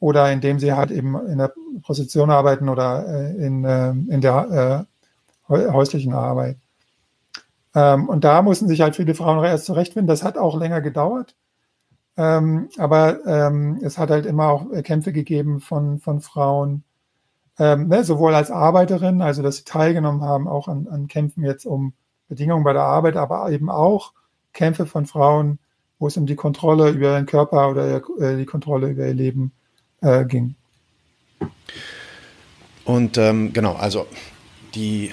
[0.00, 4.86] oder indem sie halt eben in der Position arbeiten oder äh, in, äh, in der
[5.48, 6.56] äh, häuslichen Arbeit.
[7.74, 10.08] Ähm, und da mussten sich halt viele Frauen erst zurechtfinden.
[10.08, 11.36] Das hat auch länger gedauert.
[12.16, 16.82] Ähm, aber ähm, es hat halt immer auch Kämpfe gegeben von, von Frauen,
[17.58, 21.94] ne, sowohl als Arbeiterin, also dass sie teilgenommen haben, auch an, an Kämpfen jetzt um
[22.28, 24.12] Bedingungen bei der Arbeit, aber eben auch
[24.52, 25.58] Kämpfe von Frauen,
[25.98, 29.52] wo es um die Kontrolle über ihren Körper oder äh, die Kontrolle über ihr Leben
[30.00, 30.54] äh, ging.
[32.84, 34.06] Und ähm, genau, also
[34.74, 35.12] die,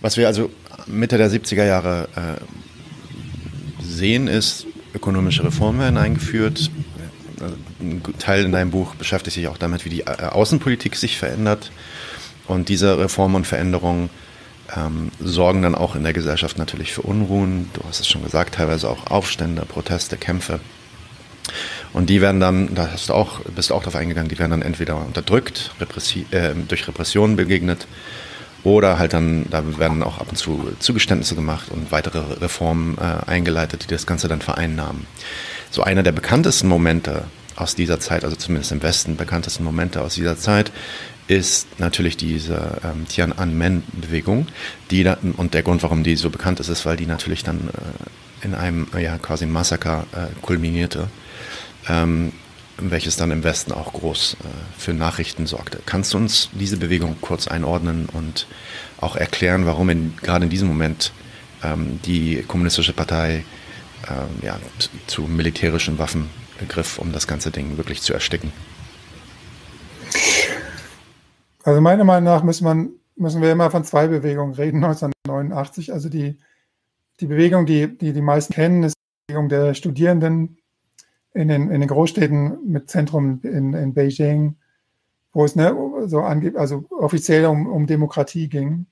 [0.00, 0.50] was wir also
[0.86, 6.70] Mitte der 70er Jahre äh, sehen, ist, ökonomische Reformen werden eingeführt.
[7.80, 11.70] Ein Teil in deinem Buch beschäftigt sich auch damit, wie die äh, Außenpolitik sich verändert.
[12.46, 14.08] Und diese Reformen und Veränderungen
[14.76, 17.70] ähm, sorgen dann auch in der Gesellschaft natürlich für Unruhen.
[17.72, 20.60] Du hast es schon gesagt, teilweise auch Aufstände, Proteste, Kämpfe.
[21.92, 24.50] Und die werden dann, da hast du auch, bist du auch darauf eingegangen, die werden
[24.50, 27.86] dann entweder unterdrückt, repressi äh, durch Repressionen begegnet
[28.64, 33.30] oder halt dann, da werden auch ab und zu Zugeständnisse gemacht und weitere Reformen äh,
[33.30, 35.06] eingeleitet, die das Ganze dann vereinnahmen.
[35.70, 37.24] So einer der bekanntesten Momente
[37.56, 40.72] aus dieser Zeit, also zumindest im Westen bekanntesten Momente aus dieser Zeit,
[41.28, 44.48] ist natürlich diese ähm, Tiananmen-Bewegung,
[44.90, 47.68] die da, und der Grund, warum die so bekannt ist, ist, weil die natürlich dann
[47.68, 51.08] äh, in einem ja quasi Massaker äh, kulminierte.
[51.88, 52.32] Ähm,
[52.80, 54.46] welches dann im Westen auch groß äh,
[54.78, 55.80] für Nachrichten sorgte.
[55.84, 58.46] Kannst du uns diese Bewegung kurz einordnen und
[59.00, 61.12] auch erklären, warum in, gerade in diesem Moment
[61.62, 63.44] ähm, die Kommunistische Partei
[64.06, 64.58] äh, ja,
[65.06, 66.30] zu militärischen Waffen
[66.68, 68.52] griff, um das ganze Ding wirklich zu ersticken?
[71.68, 75.92] Also meiner Meinung nach müssen, man, müssen wir immer von zwei Bewegungen reden, 1989.
[75.92, 76.38] Also die,
[77.20, 80.56] die Bewegung, die, die die meisten kennen, ist die Bewegung der Studierenden
[81.34, 84.56] in den, in den Großstädten mit Zentrum in, in Beijing,
[85.32, 85.76] wo es ne,
[86.06, 88.86] so angeht, also offiziell um, um Demokratie ging,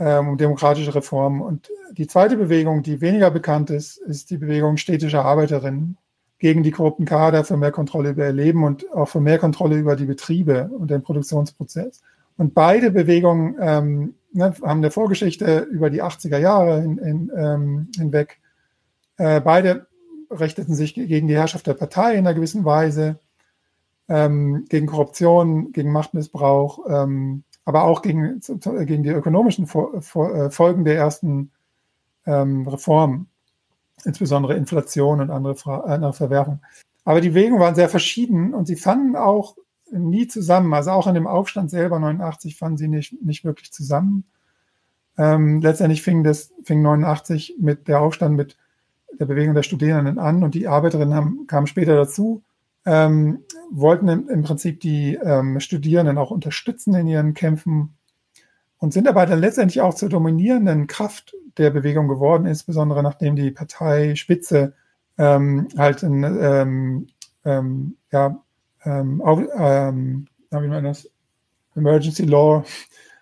[0.00, 1.40] ähm, um demokratische Reformen.
[1.40, 5.98] Und die zweite Bewegung, die weniger bekannt ist, ist die Bewegung städtischer Arbeiterinnen
[6.40, 9.78] gegen die korrupten Kader für mehr Kontrolle über ihr Leben und auch für mehr Kontrolle
[9.78, 12.00] über die Betriebe und den Produktionsprozess.
[12.38, 17.88] Und beide Bewegungen ähm, ne, haben eine Vorgeschichte über die 80er Jahre hin, hin, ähm,
[17.96, 18.40] hinweg.
[19.18, 19.86] Äh, beide
[20.30, 23.18] richteten sich gegen die Herrschaft der Partei in einer gewissen Weise,
[24.08, 30.96] ähm, gegen Korruption, gegen Machtmissbrauch, ähm, aber auch gegen, gegen die ökonomischen äh, Folgen der
[30.96, 31.50] ersten
[32.26, 33.28] ähm, Reformen,
[34.04, 36.60] insbesondere Inflation und andere, Fra andere Verwerfungen.
[37.04, 39.56] Aber die Bewegungen waren sehr verschieden und sie fanden auch
[39.90, 40.72] nie zusammen.
[40.74, 44.24] Also auch in dem Aufstand selber 89 fanden sie nicht, nicht wirklich zusammen.
[45.18, 48.56] Ähm, letztendlich fing das fing 89 mit der Aufstand mit
[49.18, 52.42] der Bewegung der Studierenden an und die Arbeiterinnen haben, kamen später dazu,
[52.86, 57.96] ähm, wollten im, im, Prinzip die ähm, Studierenden auch unterstützen in ihren Kämpfen
[58.80, 63.50] und sind aber dann letztendlich auch zur dominierenden Kraft der Bewegung geworden, insbesondere nachdem die
[63.50, 64.74] Parteispitze
[65.18, 67.06] ähm, halt ein, ähm,
[67.44, 68.42] ähm, ja,
[68.84, 71.08] ähm, auf, ähm, wie man das,
[71.76, 72.64] Emergency Law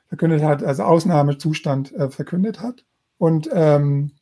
[0.09, 2.85] verkündet hat, also Ausnahmezustand äh, verkündet hat.
[3.19, 4.13] Und ähm,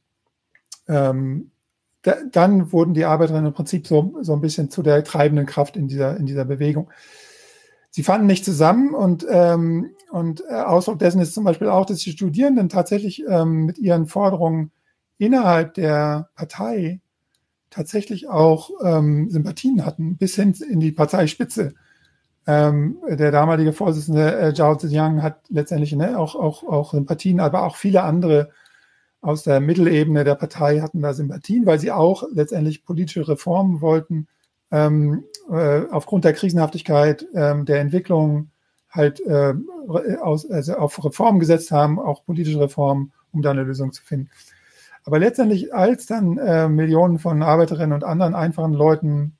[0.87, 5.77] da, dann wurden die Arbeiterinnen im Prinzip so, so ein bisschen zu der treibenden Kraft
[5.77, 6.91] in dieser, in dieser Bewegung.
[7.97, 12.01] Sie fanden nicht zusammen und, ähm, und äh, Ausdruck dessen ist zum Beispiel auch, dass
[12.01, 14.71] die Studierenden tatsächlich ähm, mit ihren Forderungen
[15.17, 17.01] innerhalb der Partei
[17.71, 21.73] tatsächlich auch ähm, Sympathien hatten, bis hin in die Parteispitze.
[22.47, 27.63] Ähm, der damalige Vorsitzende äh, Zhao Ziyang hat letztendlich ne, auch, auch, auch Sympathien, aber
[27.63, 28.51] auch viele andere
[29.23, 34.29] aus der Mittelebene der Partei hatten da Sympathien, weil sie auch letztendlich politische Reformen wollten,
[34.71, 38.51] ähm, äh, aufgrund der Krisenhaftigkeit ähm, der Entwicklung
[38.91, 39.55] halt äh,
[40.21, 44.31] aus, also auf Reformen gesetzt haben, auch politische Reformen, um da eine Lösung zu finden.
[45.05, 49.37] Aber letztendlich, als dann äh, Millionen von Arbeiterinnen und anderen einfachen Leuten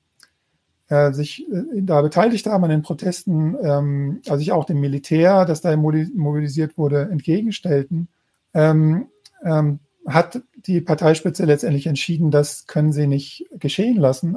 [0.89, 5.45] äh, sich äh, da beteiligt haben an den Protesten, ähm, also sich auch dem Militär,
[5.45, 8.07] das da mobilisiert wurde, entgegenstellten,
[8.55, 9.09] ähm,
[9.43, 14.37] ähm, hat die Parteispitze letztendlich entschieden, das können sie nicht geschehen lassen.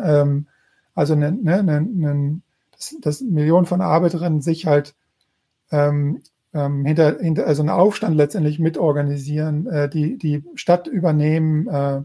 [1.00, 2.42] Also ne, ne, ne,
[2.74, 4.96] dass, dass Millionen von Arbeiterinnen sich halt
[5.72, 6.22] ähm,
[6.54, 12.02] ähm, hinter, hinter also einen Aufstand letztendlich mitorganisieren, äh, die die Stadt übernehmen, äh,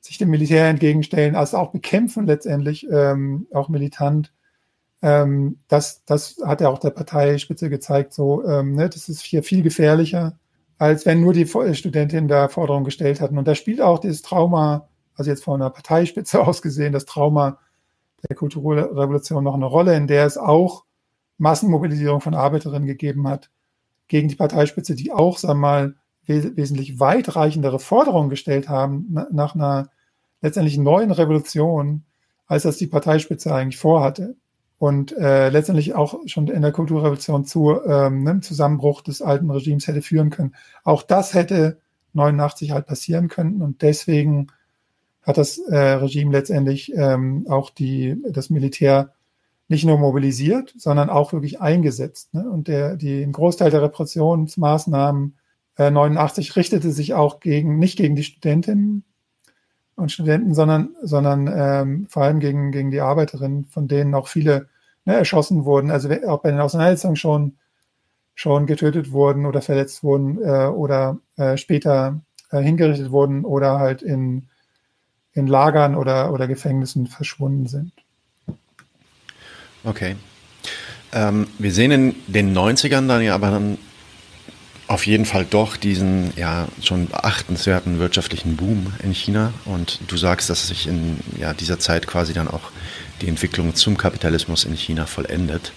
[0.00, 4.32] sich dem Militär entgegenstellen, also auch bekämpfen letztendlich, ähm, auch militant.
[5.02, 9.42] Ähm, das, das hat ja auch der Parteispitze gezeigt, so, ähm, ne, das ist hier
[9.42, 10.38] viel gefährlicher,
[10.78, 13.36] als wenn nur die Studentinnen da Forderungen gestellt hatten.
[13.36, 17.58] Und da spielt auch dieses Trauma, also jetzt von der Parteispitze aus gesehen, das Trauma
[18.28, 20.84] der Kulturrevolution noch eine Rolle, in der es auch
[21.38, 23.50] Massenmobilisierung von Arbeiterinnen gegeben hat
[24.08, 25.94] gegen die Parteispitze, die auch, sagen wir mal,
[26.26, 29.90] wes wesentlich weitreichendere Forderungen gestellt haben na, nach einer
[30.40, 32.04] letztendlich neuen Revolution,
[32.46, 34.36] als das die Parteispitze eigentlich vorhatte.
[34.78, 39.86] Und äh, letztendlich auch schon in der Kulturrevolution zu ähm, einem Zusammenbruch des alten Regimes
[39.86, 40.54] hätte führen können.
[40.84, 41.80] Auch das hätte
[42.12, 44.48] 89 halt passieren können und deswegen
[45.26, 49.12] hat das äh, Regime letztendlich ähm, auch die, das Militär
[49.68, 52.32] nicht nur mobilisiert, sondern auch wirklich eingesetzt.
[52.32, 52.48] Ne?
[52.48, 55.36] Und der, die, ein Großteil der Repressionsmaßnahmen
[55.76, 59.04] äh, 89 richtete sich auch gegen, nicht gegen die Studentinnen
[59.96, 64.68] und Studenten, sondern, sondern ähm, vor allem gegen, gegen die Arbeiterinnen, von denen auch viele
[65.04, 67.56] ne, erschossen wurden, also auch bei den Auseinandersetzungen schon,
[68.36, 74.02] schon getötet wurden oder verletzt wurden äh, oder äh, später äh, hingerichtet wurden oder halt
[74.02, 74.48] in,
[75.36, 77.92] in Lagern oder, oder Gefängnissen verschwunden sind.
[79.84, 80.16] Okay.
[81.12, 83.78] Ähm, wir sehen in den 90ern dann ja aber dann
[84.88, 89.52] auf jeden Fall doch diesen ja schon beachtenswerten wirtschaftlichen Boom in China.
[89.64, 92.70] Und du sagst, dass sich in ja, dieser Zeit quasi dann auch
[93.20, 95.72] die Entwicklung zum Kapitalismus in China vollendet.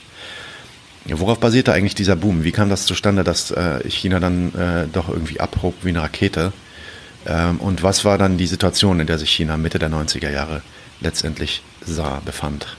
[1.05, 2.43] Ja, worauf basierte eigentlich dieser Boom?
[2.43, 6.53] Wie kam das zustande, dass äh, China dann äh, doch irgendwie abhob wie eine Rakete?
[7.25, 10.61] Ähm, und was war dann die Situation, in der sich China Mitte der 90er Jahre
[11.01, 12.77] letztendlich sah, befand?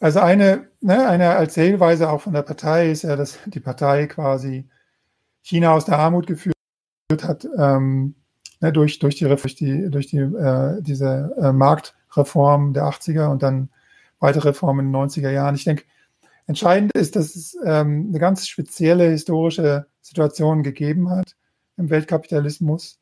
[0.00, 4.68] Also eine, ne, eine Erzählweise auch von der Partei ist ja, dass die Partei quasi
[5.42, 6.54] China aus der Armut geführt
[7.22, 8.14] hat ähm,
[8.60, 13.42] ne, durch, durch die, durch die, durch die äh, diese äh, Marktreform der 80er und
[13.42, 13.70] dann
[14.18, 15.54] weitere Reformen in den 90er Jahren.
[15.54, 15.84] Ich denke,
[16.46, 21.36] entscheidend ist, dass es ähm, eine ganz spezielle historische Situation gegeben hat
[21.76, 22.98] im Weltkapitalismus.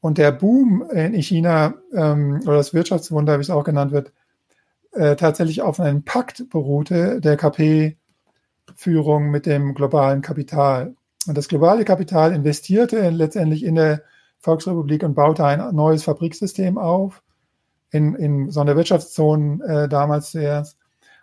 [0.00, 4.12] Und der Boom in China ähm, oder das Wirtschaftswunder, wie es auch genannt wird,
[4.92, 10.94] äh, tatsächlich auf einem Pakt beruhte der KP-Führung mit dem globalen Kapital.
[11.26, 14.02] Und das globale Kapital investierte letztendlich in der
[14.38, 17.22] Volksrepublik und baute ein neues Fabriksystem auf,
[17.90, 20.78] in, in Sonderwirtschaftszonen äh, damals zuerst.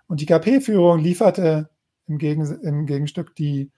[0.08, 1.70] Und die KP-Führung lieferte
[2.08, 3.72] im, Gegen, im Gegenstück die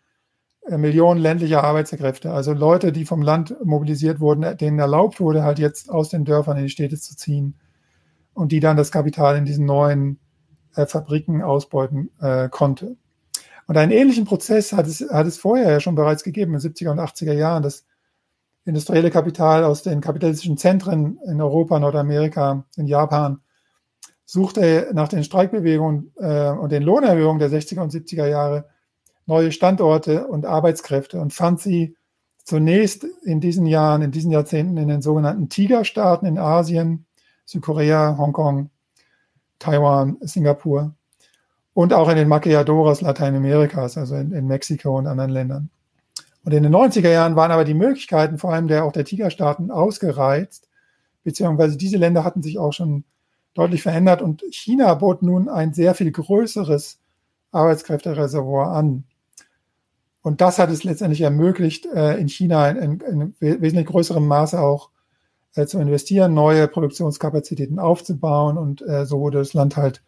[0.69, 5.89] Millionen ländlicher Arbeitskräfte, also Leute, die vom Land mobilisiert wurden, denen erlaubt wurde, halt jetzt
[5.89, 7.55] aus den Dörfern in die Städte zu ziehen
[8.33, 10.19] und die dann das Kapital in diesen neuen
[10.75, 12.97] äh, Fabriken ausbeuten äh, konnte.
[13.67, 16.73] Und einen ähnlichen Prozess hat es, hat es vorher ja schon bereits gegeben, in den
[16.73, 17.63] 70er und 80er Jahren.
[17.63, 17.85] Das
[18.65, 23.39] industrielle Kapital aus den kapitalistischen Zentren in Europa, Nordamerika, in Japan
[24.25, 28.65] suchte nach den Streikbewegungen äh, und den Lohnerhöhungen der 60er und 70er Jahre
[29.27, 31.95] neue Standorte und Arbeitskräfte und fand sie
[32.43, 37.05] zunächst in diesen Jahren, in diesen Jahrzehnten in den sogenannten Tigerstaaten in Asien,
[37.45, 38.69] Südkorea, Hongkong,
[39.59, 40.95] Taiwan, Singapur
[41.73, 45.69] und auch in den Maquiadoras Lateinamerikas, also in, in, Mexiko und anderen Ländern.
[46.43, 49.69] Und in den 90er Jahren waren aber die Möglichkeiten, vor allem der, auch der Tigerstaaten,
[49.69, 50.69] ausgereizt,
[51.23, 53.03] beziehungsweise diese Länder hatten sich auch schon
[53.53, 56.99] deutlich verändert und China bot nun ein sehr viel größeres
[57.51, 59.03] Arbeitskräftereservoir an.
[60.27, 64.89] Und das hat es letztendlich ermöglicht, äh, in China in, in wesentlich größerem Maße auch
[65.55, 68.57] äh, zu investieren, neue Produktionskapazitäten aufzubauen.
[68.57, 70.03] Und äh, so wurde das Land halt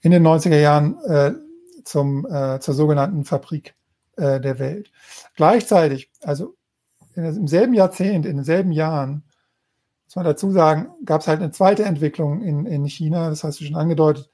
[0.00, 0.96] in den 90er Jahren
[1.84, 2.26] zum,
[2.60, 3.74] zur sogenannten Fabrik
[4.18, 4.90] der Welt.
[5.34, 6.56] Gleichzeitig, also
[7.14, 9.22] im selben Jahrzehnt, in denselben Jahren,
[10.04, 13.60] muss man dazu sagen, gab es halt eine zweite Entwicklung in, in China, das hast
[13.60, 14.30] du schon angedeutet,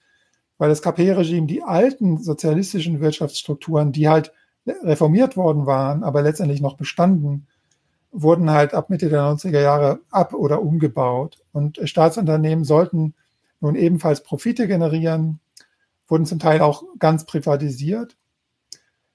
[0.59, 4.33] weil das KP-Regime die alten sozialistischen Wirtschaftsstrukturen, die halt
[4.67, 7.47] reformiert worden waren, aber letztendlich noch bestanden,
[8.13, 11.39] wurden halt ab Mitte der 90er Jahre ab oder umgebaut.
[11.53, 13.15] Und Staatsunternehmen sollten
[13.61, 15.41] nun ebenfalls Profite generieren,
[16.09, 18.17] wurden zum Teil auch ganz privatisiert.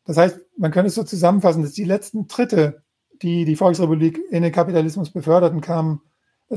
[0.05, 2.83] Das heißt, man könnte es so zusammenfassen, dass die letzten Tritte,
[3.21, 6.01] die die Volksrepublik in den Kapitalismus beförderten, kamen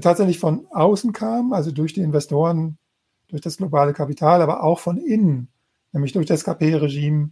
[0.01, 2.78] tatsächlich von außen kamen, also durch die Investoren,
[3.28, 5.49] durch das globale Kapital, aber auch von innen,
[5.93, 7.30] nämlich durch das KP-Regime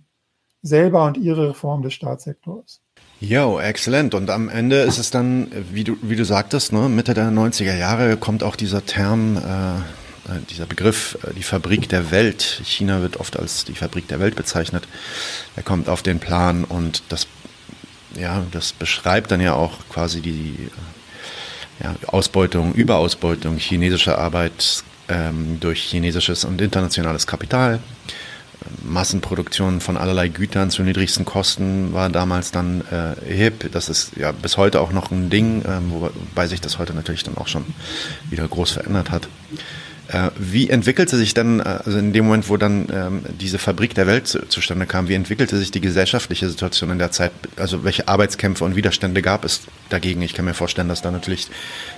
[0.66, 2.80] selber und ihre Reform des Staatssektors.
[3.20, 4.14] Jo, exzellent.
[4.14, 7.74] Und am Ende ist es dann, wie du, wie du sagtest, ne, Mitte der 90er
[7.74, 9.76] Jahre kommt auch dieser Term, äh,
[10.30, 12.60] äh, dieser Begriff, äh, die Fabrik der Welt.
[12.64, 14.86] China wird oft als die Fabrik der Welt bezeichnet.
[15.56, 17.26] Er kommt auf den Plan und das,
[18.18, 20.68] ja, das beschreibt dann ja auch quasi die
[21.82, 27.80] ja, Ausbeutung, Überausbeutung chinesischer Arbeit ähm, durch chinesisches und internationales Kapital.
[28.84, 33.70] Massenproduktion von allerlei Gütern zu niedrigsten Kosten war damals dann äh, hip.
[33.72, 37.24] Das ist ja bis heute auch noch ein Ding, ähm, wobei sich das heute natürlich
[37.24, 37.64] dann auch schon
[38.30, 39.28] wieder groß verändert hat.
[40.08, 43.94] Äh, wie entwickelte sich dann, äh, also in dem Moment, wo dann ähm, diese Fabrik
[43.94, 47.32] der Welt zu, zustande kam, wie entwickelte sich die gesellschaftliche Situation in der Zeit?
[47.56, 50.22] Also welche Arbeitskämpfe und Widerstände gab es dagegen?
[50.22, 51.48] Ich kann mir vorstellen, dass da natürlich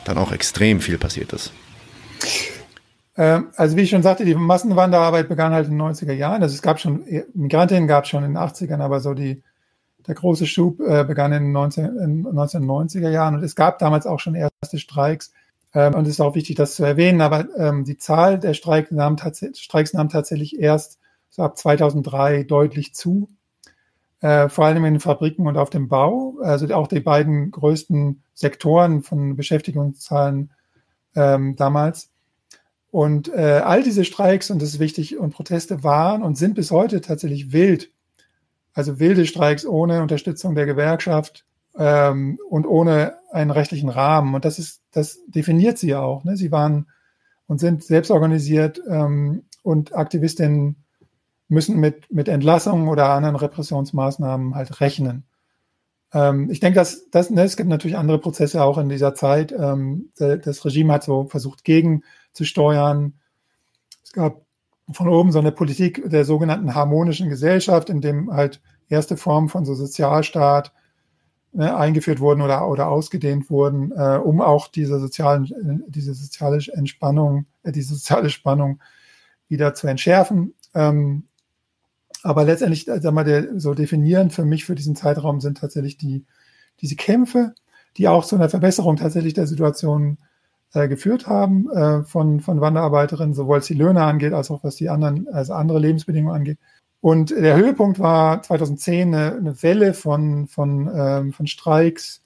[0.04, 1.52] dann auch extrem viel passiert ist.
[3.18, 6.40] Ähm, also wie ich schon sagte, die Massenwanderarbeit begann halt in den 90er Jahren.
[6.42, 7.04] Also es gab schon,
[7.34, 9.42] Migrantinnen gab es schon in den 80ern, aber so die,
[10.06, 14.06] der große Schub äh, begann in den 19, in 1990er Jahren und es gab damals
[14.06, 15.32] auch schon erste Streiks.
[15.74, 18.92] Ähm, und es ist auch wichtig, das zu erwähnen, aber ähm, die Zahl der Streik
[18.92, 23.28] nahm Streiks nahm tatsächlich erst so ab 2003 deutlich zu.
[24.20, 26.36] Äh, vor allem in den Fabriken und auf dem Bau.
[26.40, 30.52] Also auch die beiden größten Sektoren von Beschäftigungszahlen
[31.16, 32.10] ähm, damals.
[32.90, 36.70] Und äh, all diese Streiks, und das ist wichtig, und Proteste waren und sind bis
[36.70, 37.90] heute tatsächlich wild.
[38.72, 41.44] Also wilde Streiks ohne Unterstützung der Gewerkschaft
[41.76, 44.34] ähm, und ohne einen rechtlichen Rahmen.
[44.34, 46.24] Und das ist, das definiert sie auch.
[46.24, 46.36] Ne?
[46.36, 46.86] Sie waren
[47.46, 50.84] und sind selbst organisiert ähm, und Aktivistinnen
[51.48, 55.24] müssen mit, mit Entlassungen oder anderen Repressionsmaßnahmen halt rechnen.
[56.12, 59.52] Ähm, ich denke, dass, dass ne, es gibt natürlich andere Prozesse auch in dieser Zeit.
[59.52, 62.02] Ähm, das Regime hat so versucht, gegen
[62.38, 63.14] zu steuern.
[64.04, 64.46] Es gab
[64.92, 69.64] von oben so eine Politik der sogenannten harmonischen Gesellschaft, in dem halt erste Formen von
[69.64, 70.72] so Sozialstaat
[71.52, 77.46] ne, eingeführt wurden oder, oder ausgedehnt wurden, äh, um auch diese sozialen, diese soziale Entspannung,
[77.64, 78.80] äh, diese soziale Spannung
[79.48, 80.54] wieder zu entschärfen.
[80.74, 81.24] Ähm,
[82.22, 85.98] aber letztendlich, äh, sag mal, der, so definierend für mich für diesen Zeitraum sind tatsächlich
[85.98, 86.24] die,
[86.80, 87.54] diese Kämpfe,
[87.96, 90.18] die auch zu einer Verbesserung tatsächlich der Situation
[90.74, 94.76] äh, geführt haben äh, von, von Wanderarbeiterinnen, sowohl was die Löhne angeht, als auch was
[94.76, 96.58] die anderen, also andere Lebensbedingungen angeht.
[97.00, 102.22] Und der Höhepunkt war 2010 eine, eine Welle von, von, ähm, von Streiks,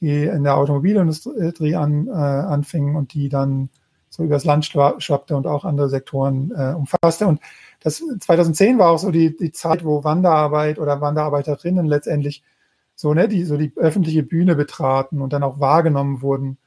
[0.00, 3.68] die in der Automobilindustrie an, äh, anfingen und die dann
[4.08, 7.26] so übers Land schwappte und auch andere Sektoren äh, umfasste.
[7.26, 7.40] Und
[7.80, 12.42] das 2010 war auch so die, die Zeit, wo Wanderarbeit oder Wanderarbeiterinnen letztendlich
[12.94, 16.58] so, ne, die so die öffentliche Bühne betraten und dann auch wahrgenommen wurden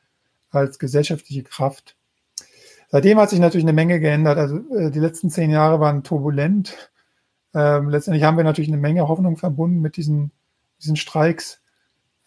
[0.55, 1.95] als gesellschaftliche Kraft.
[2.89, 4.37] Seitdem hat sich natürlich eine Menge geändert.
[4.37, 6.91] Also äh, die letzten zehn Jahre waren turbulent.
[7.53, 10.31] Ähm, letztendlich haben wir natürlich eine Menge Hoffnung verbunden mit diesen,
[10.81, 11.61] diesen Streiks.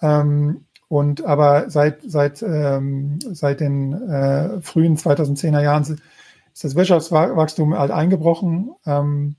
[0.00, 7.78] Ähm, und aber seit, seit, ähm, seit den äh, frühen 2010er Jahren ist das Wirtschaftswachstum
[7.78, 8.70] halt eingebrochen.
[8.86, 9.36] Ähm,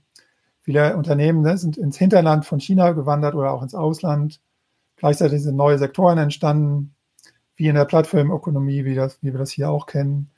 [0.62, 4.40] viele Unternehmen ne, sind ins Hinterland von China gewandert oder auch ins Ausland.
[4.96, 6.96] Gleichzeitig sind neue Sektoren entstanden
[7.60, 10.32] wie in der Plattformökonomie, wie, das, wie wir das hier auch kennen.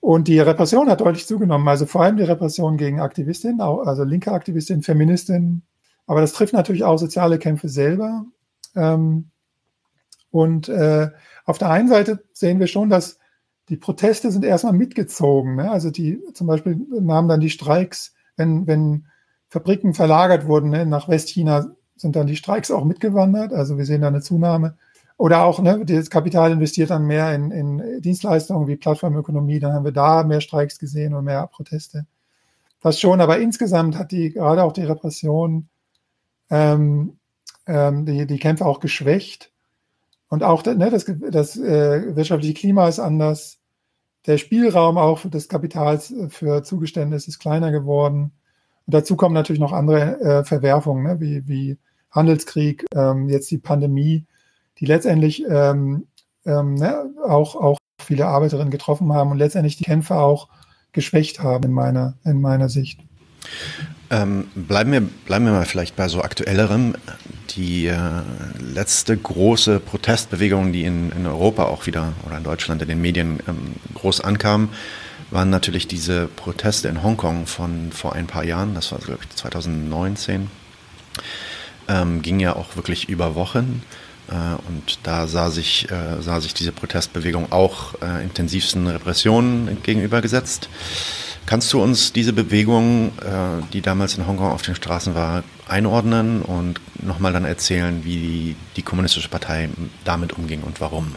[0.00, 4.32] Und die Repression hat deutlich zugenommen, also vor allem die Repression gegen Aktivistinnen, also linke
[4.32, 5.62] Aktivistinnen, Feministinnen.
[6.06, 8.24] Aber das trifft natürlich auch soziale Kämpfe selber.
[8.74, 9.30] Ähm,
[10.32, 11.10] und äh,
[11.44, 13.18] auf der einen Seite sehen wir schon, dass
[13.68, 15.54] die Proteste sind erstmal mitgezogen.
[15.54, 15.70] Ne?
[15.70, 19.06] Also die zum Beispiel nahmen dann die Streiks, wenn, wenn
[19.48, 23.52] Fabriken verlagert wurden ne, nach Westchina, sind dann die Streiks auch mitgewandert.
[23.52, 24.76] Also wir sehen da eine Zunahme.
[25.20, 29.84] Oder auch, ne, das Kapital investiert dann mehr in, in Dienstleistungen wie Plattformökonomie, dann haben
[29.84, 32.06] wir da mehr Streiks gesehen und mehr Proteste.
[32.80, 35.68] Das schon, aber insgesamt hat die, gerade auch die Repression,
[36.48, 37.18] ähm,
[37.66, 39.52] ähm, die, die Kämpfe auch geschwächt.
[40.30, 43.58] und auch ne, das, das äh, wirtschaftliche Klima ist anders.
[44.24, 48.32] Der Spielraum auch des Kapitals für Zugeständnisse ist kleiner geworden.
[48.86, 51.78] Und dazu kommen natürlich noch andere äh, Verwerfungen, ne, wie, wie
[52.10, 54.24] Handelskrieg, ähm, jetzt die Pandemie,
[54.80, 56.06] die letztendlich ähm,
[56.44, 60.48] ähm, ne, auch, auch viele Arbeiterinnen getroffen haben und letztendlich die Kämpfe auch
[60.92, 63.00] geschwächt haben in meiner, in meiner Sicht.
[64.10, 66.94] Ähm, bleiben, wir, bleiben wir mal vielleicht bei so aktuellerem.
[67.50, 67.98] Die äh,
[68.60, 73.38] letzte große Protestbewegung, die in, in Europa auch wieder oder in Deutschland in den Medien
[73.46, 74.70] ähm, groß ankam,
[75.30, 78.74] waren natürlich diese Proteste in Hongkong von vor ein paar Jahren.
[78.74, 80.50] Das war, glaube ich, 2019.
[81.88, 83.82] Ähm, ging ja auch wirklich über Wochen.
[84.30, 84.34] Äh,
[84.68, 90.68] und da sah sich, äh, sah sich diese Protestbewegung auch äh, intensivsten Repressionen gegenübergesetzt.
[91.46, 93.10] Kannst du uns diese Bewegung,
[93.72, 98.82] die damals in Hongkong auf den Straßen war, einordnen und nochmal dann erzählen, wie die
[98.82, 99.68] Kommunistische Partei
[100.04, 101.16] damit umging und warum?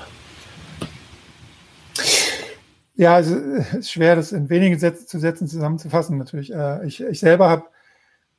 [2.95, 6.51] Ja, es ist schwer, das in wenigen Sätzen zu Sätzen zusammenzufassen, natürlich.
[6.85, 7.65] Ich, ich selber habe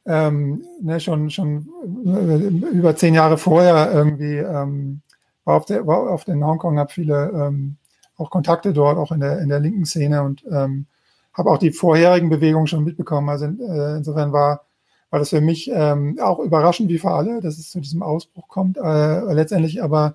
[0.07, 1.69] ähm, ne, schon, schon
[2.05, 5.01] äh, über zehn Jahre vorher irgendwie ähm,
[5.45, 7.77] war auf, der, war auf den Hongkong, habe viele ähm,
[8.17, 10.87] auch Kontakte dort, auch in der, in der linken Szene und ähm,
[11.33, 13.29] habe auch die vorherigen Bewegungen schon mitbekommen.
[13.29, 14.65] Also äh, insofern war,
[15.11, 18.49] war das für mich ähm, auch überraschend wie für alle, dass es zu diesem Ausbruch
[18.49, 18.77] kommt.
[18.79, 20.15] Äh, letztendlich aber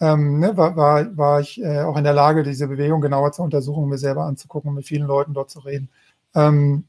[0.00, 3.42] ähm, ne, war, war, war ich äh, auch in der Lage, diese Bewegung genauer zu
[3.42, 5.90] untersuchen, mir selber anzugucken mit vielen Leuten dort zu reden.
[6.34, 6.84] Ähm,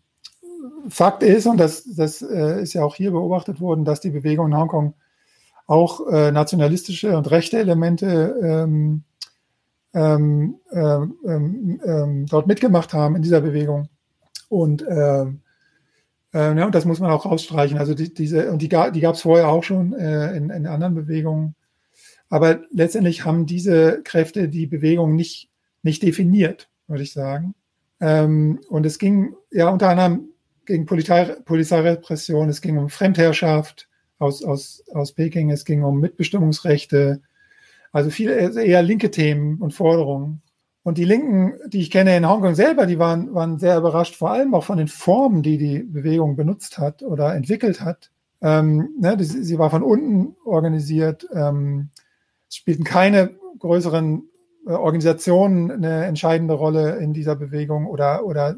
[0.89, 4.47] Fakt ist, und das, das äh, ist ja auch hier beobachtet worden, dass die Bewegung
[4.47, 4.93] in Hongkong
[5.67, 9.03] auch äh, nationalistische und rechte Elemente ähm,
[9.93, 13.89] ähm, ähm, ähm, ähm dort mitgemacht haben in dieser Bewegung.
[14.49, 15.41] Und, ähm,
[16.33, 17.77] äh, ja, und das muss man auch rausstreichen.
[17.77, 20.95] Also die, diese, und die, die gab es vorher auch schon äh, in, in anderen
[20.95, 21.55] Bewegungen.
[22.29, 25.49] Aber letztendlich haben diese Kräfte die Bewegung nicht,
[25.83, 27.55] nicht definiert, würde ich sagen.
[28.01, 30.30] Ähm, und es ging ja unter anderem
[30.65, 33.87] gegen Polizei, Polizeirepression, es ging um Fremdherrschaft
[34.19, 37.21] aus, aus, aus Peking, es ging um Mitbestimmungsrechte,
[37.91, 40.41] also viele eher linke Themen und Forderungen.
[40.83, 44.31] Und die Linken, die ich kenne in Hongkong selber, die waren, waren sehr überrascht, vor
[44.31, 48.09] allem auch von den Formen, die die Bewegung benutzt hat oder entwickelt hat.
[48.41, 51.27] Ähm, ne, die, sie war von unten organisiert.
[51.33, 51.89] Ähm,
[52.49, 54.23] es spielten keine größeren
[54.65, 58.57] äh, Organisationen eine entscheidende Rolle in dieser Bewegung oder, oder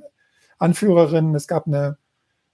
[0.64, 1.36] Anführerinnen.
[1.36, 1.97] Es gab eine,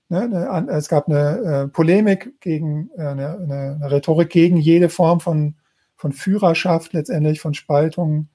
[0.09, 4.89] ne, eine es gab eine äh, Polemik gegen äh, eine, eine, eine, Rhetorik gegen jede
[4.89, 5.55] Form von,
[5.95, 8.29] von Führerschaft, letztendlich von Spaltung.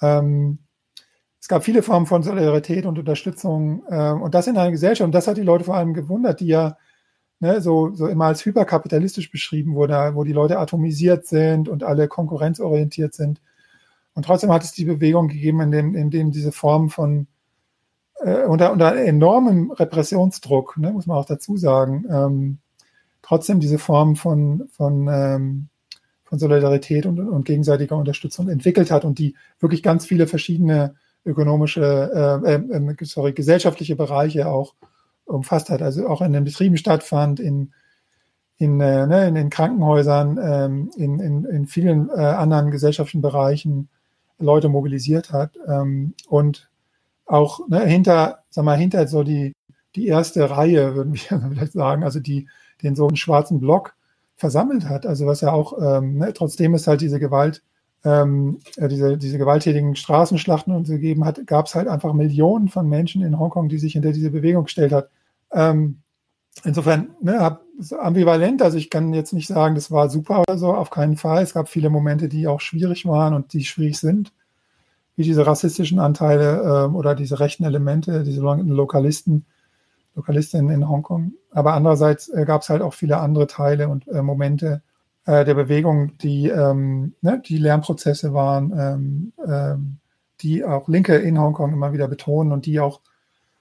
[0.00, 0.58] Ähm,
[1.40, 5.06] es gab viele Formen von Solidarität und Unterstützung äh, und das in einer Gesellschaft.
[5.06, 6.76] Und das hat die Leute vor allem gewundert, die ja
[7.40, 12.08] ne, so, so immer als hyperkapitalistisch beschrieben wurde, wo die Leute atomisiert sind und alle
[12.08, 13.42] konkurrenzorientiert sind.
[14.14, 17.26] Und trotzdem hat es die Bewegung gegeben, in dem, in dem diese Form von
[18.24, 22.58] äh, unter, unter enormem Repressionsdruck, ne, muss man auch dazu sagen, ähm,
[23.22, 25.68] trotzdem diese Form von, von, ähm,
[26.24, 30.94] von Solidarität und, und gegenseitiger Unterstützung entwickelt hat und die wirklich ganz viele verschiedene
[31.24, 34.74] ökonomische, äh, äh, sorry, gesellschaftliche Bereiche auch
[35.24, 37.72] umfasst hat, also auch in den Betrieben stattfand, in,
[38.56, 43.88] in, äh, ne, in den Krankenhäusern, ähm, in, in, in vielen äh, anderen gesellschaftlichen Bereichen
[44.38, 46.71] Leute mobilisiert hat ähm, und
[47.32, 49.54] auch ne, hinter, sag mal, hinter so die,
[49.96, 52.48] die erste Reihe, würden wir vielleicht sagen, also die
[52.82, 53.94] den so einen schwarzen Block
[54.36, 55.06] versammelt hat.
[55.06, 57.62] Also was ja auch, ähm, ne, trotzdem es halt diese Gewalt,
[58.04, 62.68] ähm, äh, diese, diese gewalttätigen Straßenschlachten und so gegeben hat, gab es halt einfach Millionen
[62.68, 65.08] von Menschen in Hongkong, die sich hinter diese Bewegung gestellt hat.
[65.52, 66.02] Ähm,
[66.64, 67.58] insofern, ne,
[67.98, 71.42] ambivalent, also ich kann jetzt nicht sagen, das war super oder so, auf keinen Fall.
[71.42, 74.32] Es gab viele Momente, die auch schwierig waren und die schwierig sind
[75.16, 79.46] wie diese rassistischen Anteile äh, oder diese rechten Elemente, diese Lokalisten,
[80.14, 81.32] Lokalistinnen in Hongkong.
[81.50, 84.82] Aber andererseits äh, gab es halt auch viele andere Teile und äh, Momente
[85.24, 89.98] äh, der Bewegung, die, ähm, ne, die Lernprozesse waren, ähm, ähm,
[90.40, 93.00] die auch Linke in Hongkong immer wieder betonen und die auch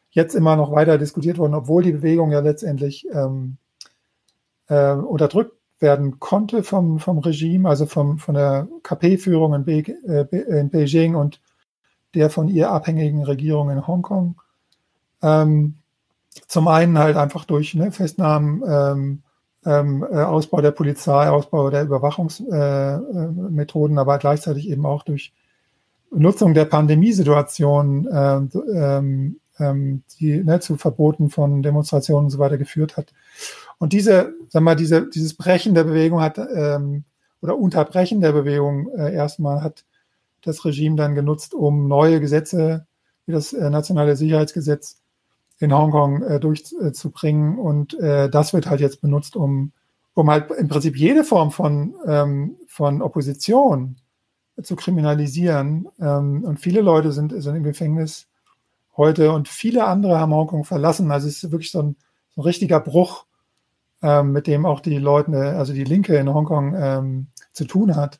[0.09, 3.57] jetzt immer noch weiter diskutiert wurden, obwohl die Bewegung ja letztendlich ähm,
[4.67, 10.59] äh, unterdrückt werden konnte vom, vom Regime, also vom, von der KP-Führung in, Be äh,
[10.59, 11.41] in, Beijing und
[12.13, 14.35] der von ihr abhängigen Regierung in Hongkong.
[15.21, 15.75] Ähm,
[16.47, 19.23] zum einen halt einfach durch ne, Festnahmen, ähm,
[19.65, 25.33] ähm, äh, Ausbau der Polizei, Ausbau der Überwachungsmethoden, äh, aber gleichzeitig eben auch durch
[26.11, 28.41] Nutzung der Pandemiesituation, äh,
[29.61, 33.13] ähm, die ne, zu Verboten von Demonstrationen und so weiter geführt hat.
[33.77, 37.03] Und diese, sag mal, diese, dieses Brechen der Bewegung hat ähm,
[37.41, 39.85] oder Unterbrechen der Bewegung äh, erstmal hat
[40.43, 42.85] das Regime dann genutzt, um neue Gesetze,
[43.25, 45.01] wie das äh, nationale Sicherheitsgesetz
[45.59, 47.57] in Hongkong äh, durchzubringen.
[47.57, 49.71] Und äh, das wird halt jetzt benutzt, um,
[50.13, 53.97] um halt im Prinzip jede Form von, ähm, von Opposition
[54.61, 55.87] zu kriminalisieren.
[55.99, 58.27] Ähm, und viele Leute sind, sind im Gefängnis
[58.97, 61.11] heute und viele andere haben Hongkong verlassen.
[61.11, 61.95] Also es ist wirklich so ein,
[62.35, 63.25] so ein richtiger Bruch,
[64.01, 68.19] ähm, mit dem auch die Leute, also die Linke in Hongkong ähm, zu tun hat.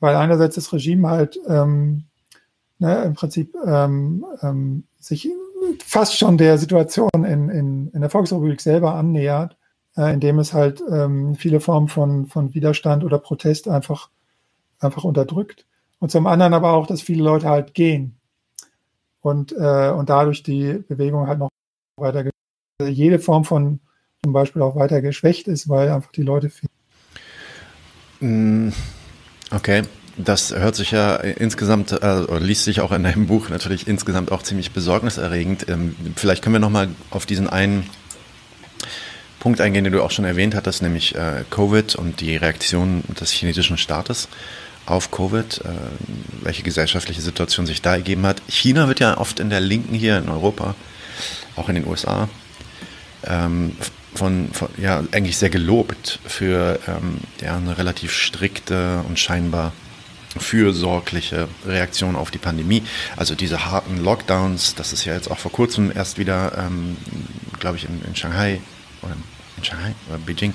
[0.00, 2.04] Weil einerseits das Regime halt ähm,
[2.78, 5.28] ne, im Prinzip ähm, ähm, sich
[5.84, 9.56] fast schon der Situation in, in, in der Volksrepublik selber annähert,
[9.96, 14.10] äh, indem es halt ähm, viele Formen von, von Widerstand oder Protest einfach,
[14.80, 15.66] einfach unterdrückt.
[16.00, 18.16] Und zum anderen aber auch, dass viele Leute halt gehen
[19.24, 21.48] und, äh, und dadurch die Bewegung halt noch
[21.98, 22.30] weiter,
[22.78, 23.80] also jede Form von
[24.22, 26.68] zum Beispiel auch weiter geschwächt ist, weil einfach die Leute viel.
[28.20, 28.70] Mm,
[29.50, 29.82] okay,
[30.18, 34.42] das hört sich ja insgesamt, äh, liest sich auch in deinem Buch natürlich insgesamt auch
[34.42, 35.68] ziemlich besorgniserregend.
[35.68, 37.88] Ähm, vielleicht können wir nochmal auf diesen einen
[39.40, 43.30] Punkt eingehen, den du auch schon erwähnt hattest, nämlich äh, Covid und die Reaktion des
[43.30, 44.28] chinesischen Staates
[44.86, 45.68] auf Covid, äh,
[46.42, 48.42] welche gesellschaftliche Situation sich da ergeben hat.
[48.48, 50.74] China wird ja oft in der Linken hier in Europa,
[51.56, 52.28] auch in den USA,
[53.26, 53.76] ähm,
[54.14, 59.72] von, von, ja, eigentlich sehr gelobt für ähm, ja, eine relativ strikte und scheinbar
[60.36, 62.82] fürsorgliche Reaktion auf die Pandemie.
[63.16, 66.96] Also diese harten Lockdowns, das ist ja jetzt auch vor kurzem erst wieder, ähm,
[67.60, 68.60] glaube ich, in, in, Shanghai
[69.02, 69.16] oder
[69.64, 70.54] Shanghai oder Beijing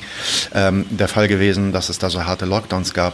[0.53, 3.14] ähm, der Fall gewesen, dass es da so harte Lockdowns gab.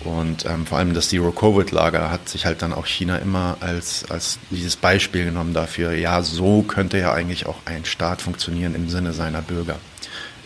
[0.00, 4.38] Und ähm, vor allem das Zero-Covid-Lager hat sich halt dann auch China immer als, als
[4.50, 9.12] dieses Beispiel genommen dafür, ja, so könnte ja eigentlich auch ein Staat funktionieren im Sinne
[9.12, 9.78] seiner Bürger.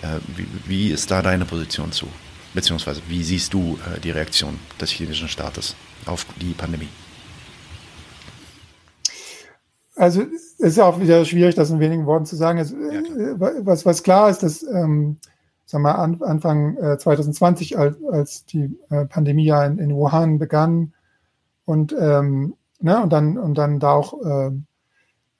[0.02, 2.08] Äh, wie, wie ist da deine Position zu?
[2.54, 5.74] Beziehungsweise, wie siehst du äh, die Reaktion des chinesischen Staates
[6.06, 6.88] auf die Pandemie?
[9.98, 12.58] Also es ist auch wieder schwierig, das in wenigen Worten zu sagen.
[12.58, 15.18] Es, ja, äh, was, was klar ist, dass ähm,
[15.66, 20.38] sagen wir, an, Anfang äh, 2020, als, als die äh, Pandemie ja in, in, Wuhan
[20.38, 20.94] begann
[21.64, 24.50] und, ähm, ne, und, dann, und dann da auch äh,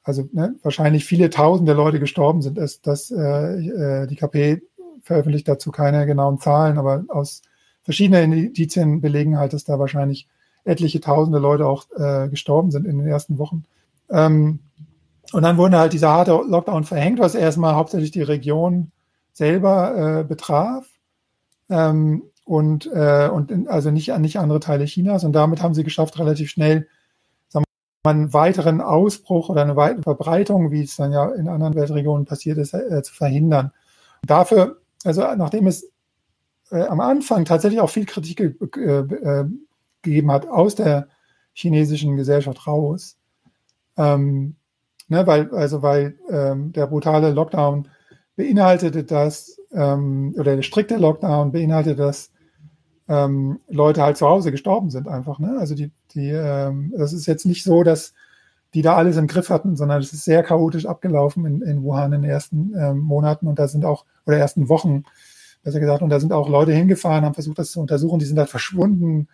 [0.03, 4.63] also ne, wahrscheinlich viele tausende Leute gestorben sind, ist, dass äh, äh die KP
[5.03, 7.43] veröffentlicht dazu keine genauen Zahlen, aber aus
[7.83, 10.27] verschiedenen Indizien belegen halt, dass da wahrscheinlich
[10.65, 13.65] etliche tausende Leute auch äh, gestorben sind in den ersten Wochen.
[14.11, 14.61] Ähm,
[15.33, 18.93] und dann wurde halt dieser harte Lockdown verhängt, was erstmal hauptsächlich die Region
[19.33, 20.87] selber äh, betraf.
[21.69, 25.25] Ähm, und, äh, und in, also nicht, nicht andere Teile Chinas.
[25.25, 26.89] Und damit haben sie geschafft, relativ schnell
[27.49, 27.65] sagen
[28.05, 32.25] wir, einen weiteren Ausbruch oder eine weitere Verbreitung, wie es dann ja in anderen Weltregionen
[32.25, 33.73] passiert ist, äh, zu verhindern.
[34.23, 35.91] dafür also nachdem es
[36.71, 39.45] äh, am Anfang tatsächlich auch viel Kritik äh,
[40.03, 41.09] gegeben hat aus der
[41.53, 43.18] chinesischen Gesellschaft raus,
[43.99, 44.57] ähm,
[45.09, 47.89] ne, weil, also weil ähm, der brutale Lockdown
[48.37, 52.31] beinhaltete das, ähm, oder der strikte Lockdown beinhaltete, dass
[53.09, 55.39] ähm, Leute halt zu Hause gestorben sind einfach.
[55.39, 55.57] Ne?
[55.59, 58.15] Also die, die, ähm, das ist jetzt nicht so, dass
[58.75, 62.13] die da alles im Griff hatten, sondern es ist sehr chaotisch abgelaufen in, in Wuhan
[62.13, 65.05] in den ersten ähm, Monaten und da sind auch, oder ersten Wochen,
[65.63, 68.39] besser gesagt, und da sind auch Leute hingefahren, haben versucht, das zu untersuchen, die sind
[68.39, 69.29] halt verschwunden.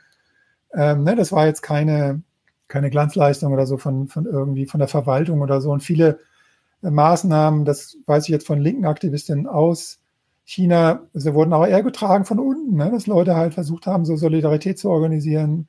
[0.73, 2.23] Ähm, ne, das war jetzt keine,
[2.69, 5.71] keine Glanzleistung oder so von, von irgendwie von der Verwaltung oder so.
[5.71, 6.19] Und viele
[6.83, 10.01] äh, Maßnahmen, das weiß ich jetzt von linken Aktivistinnen aus
[10.45, 14.17] China, sie wurden auch eher getragen von unten, ne, dass Leute halt versucht haben, so
[14.17, 15.69] Solidarität zu organisieren,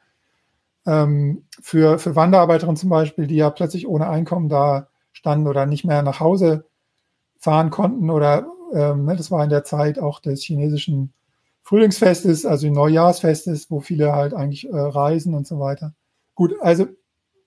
[0.86, 5.86] ähm, für, für Wanderarbeiterinnen zum Beispiel, die ja plötzlich ohne Einkommen da standen oder nicht
[5.86, 6.66] mehr nach Hause
[7.40, 11.14] fahren konnten oder ähm, ne, das war in der Zeit auch des chinesischen
[11.64, 15.94] Frühlingsfestes, also Neujahrsfestes, wo viele halt eigentlich äh, reisen und so weiter.
[16.36, 16.88] Gut, also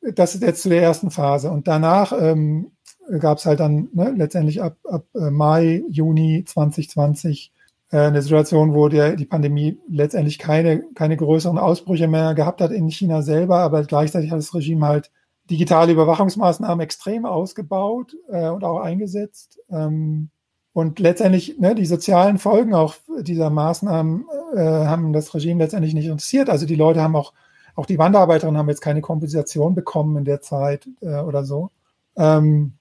[0.00, 2.72] das ist jetzt zu der ersten Phase und danach ähm,
[3.20, 7.52] gab es halt dann ne, letztendlich ab, ab äh, Mai, Juni 2020
[7.90, 12.70] äh, eine Situation, wo der, die Pandemie letztendlich keine, keine größeren Ausbrüche mehr gehabt hat
[12.70, 15.10] in China selber, aber gleichzeitig hat das Regime halt
[15.50, 19.58] digitale Überwachungsmaßnahmen extrem ausgebaut äh, und auch eingesetzt.
[19.70, 20.30] Ähm,
[20.74, 26.06] und letztendlich ne, die sozialen Folgen auch dieser Maßnahmen äh, haben das Regime letztendlich nicht
[26.06, 26.50] interessiert.
[26.50, 27.32] Also die Leute haben auch,
[27.78, 31.70] auch die Wanderarbeiterinnen haben jetzt keine Kompensation bekommen in der Zeit äh, oder so.
[32.16, 32.72] Ähm,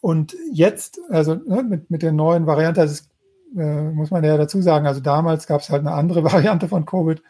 [0.00, 3.10] und jetzt, also ne, mit, mit der neuen Variante, also es
[3.58, 6.86] äh, muss man ja dazu sagen, also damals gab es halt eine andere Variante von
[6.86, 7.22] Covid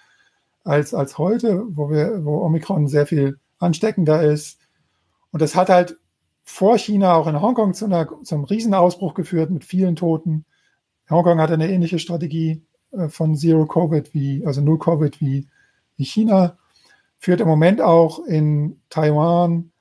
[0.62, 4.60] als, als heute, wo wir, wo Omikron sehr viel ansteckender ist.
[5.32, 5.98] Und das hat halt
[6.44, 10.44] vor China auch in Hongkong zu, einer, zu Riesenausbruch geführt mit vielen Toten.
[11.10, 12.62] Hongkong hatte eine ähnliche Strategie,
[12.92, 15.48] äh, von Zero Covid wie, also Null Covid wie,
[15.96, 16.56] wie China,
[17.18, 19.72] führt im Moment auch in Taiwan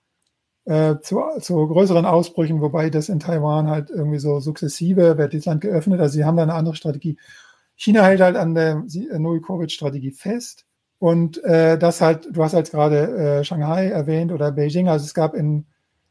[0.66, 5.46] äh, zu, zu größeren Ausbrüchen, wobei das in Taiwan halt irgendwie so sukzessive wird das
[5.46, 6.00] Land geöffnet.
[6.00, 7.18] Also sie haben da eine andere Strategie.
[7.76, 8.84] China hält halt an der
[9.18, 10.66] Null-Covid-Strategie fest.
[10.98, 14.88] Und äh, das halt, du hast halt gerade äh, Shanghai erwähnt oder Beijing.
[14.88, 15.66] Also es gab in,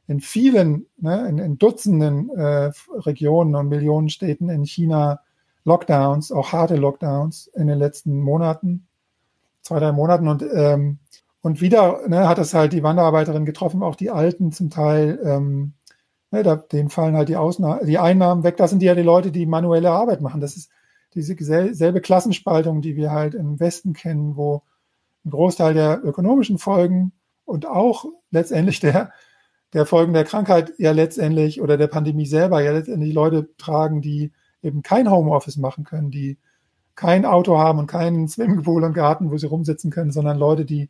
[0.06, 5.20] in vielen, ne, in, in Dutzenden äh, Regionen und Millionen Städten in China
[5.64, 8.86] Lockdowns, auch harte Lockdowns in den letzten Monaten,
[9.62, 10.28] zwei, drei Monaten.
[10.28, 10.98] Und ähm,
[11.44, 15.20] und wieder ne, hat es halt die Wanderarbeiterin getroffen, auch die Alten zum Teil.
[15.22, 15.74] Ähm,
[16.30, 18.56] ne, da, denen fallen halt die, Ausna die Einnahmen weg.
[18.56, 20.40] Das sind ja die Leute, die manuelle Arbeit machen.
[20.40, 20.70] Das ist
[21.12, 21.36] diese
[21.74, 24.62] selbe Klassenspaltung, die wir halt im Westen kennen, wo
[25.26, 27.12] ein Großteil der ökonomischen Folgen
[27.44, 29.12] und auch letztendlich der,
[29.74, 34.32] der Folgen der Krankheit ja letztendlich oder der Pandemie selber ja letztendlich Leute tragen, die
[34.62, 36.38] eben kein Homeoffice machen können, die
[36.94, 40.88] kein Auto haben und keinen Swimmingpool und Garten, wo sie rumsitzen können, sondern Leute, die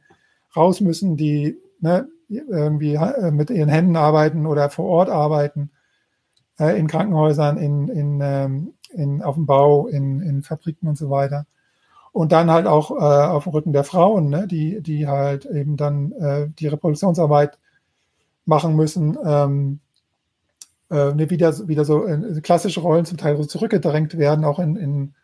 [0.57, 5.70] raus müssen, die ne, irgendwie äh, mit ihren Händen arbeiten oder vor Ort arbeiten,
[6.59, 11.11] äh, in Krankenhäusern, in, in, ähm, in, auf dem Bau, in, in Fabriken und so
[11.11, 11.46] weiter.
[12.12, 15.76] Und dann halt auch äh, auf dem Rücken der Frauen, ne, die, die halt eben
[15.76, 17.59] dann äh, die Reproduktionsarbeit
[18.46, 19.80] machen müssen, ähm,
[20.90, 24.76] äh, ne, wieder, wieder so äh, klassische Rollen zum Teil so zurückgedrängt werden, auch in,
[24.76, 25.14] in,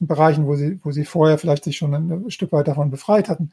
[0.00, 3.28] in Bereichen, wo sie, wo sie vorher vielleicht sich schon ein Stück weit davon befreit
[3.28, 3.52] hatten.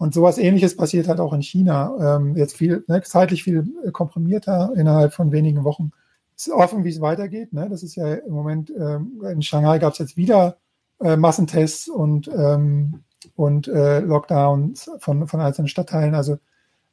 [0.00, 2.16] Und sowas ähnliches passiert halt auch in China.
[2.16, 5.92] Ähm, jetzt viel, ne, zeitlich viel komprimierter innerhalb von wenigen Wochen.
[6.34, 7.52] Ist offen, wie es weitergeht.
[7.52, 7.68] Ne?
[7.68, 10.56] Das ist ja im Moment, ähm, in Shanghai gab es jetzt wieder
[11.02, 13.02] äh, Massentests und, ähm,
[13.36, 16.14] und äh, Lockdowns von, von einzelnen Stadtteilen.
[16.14, 16.38] Also,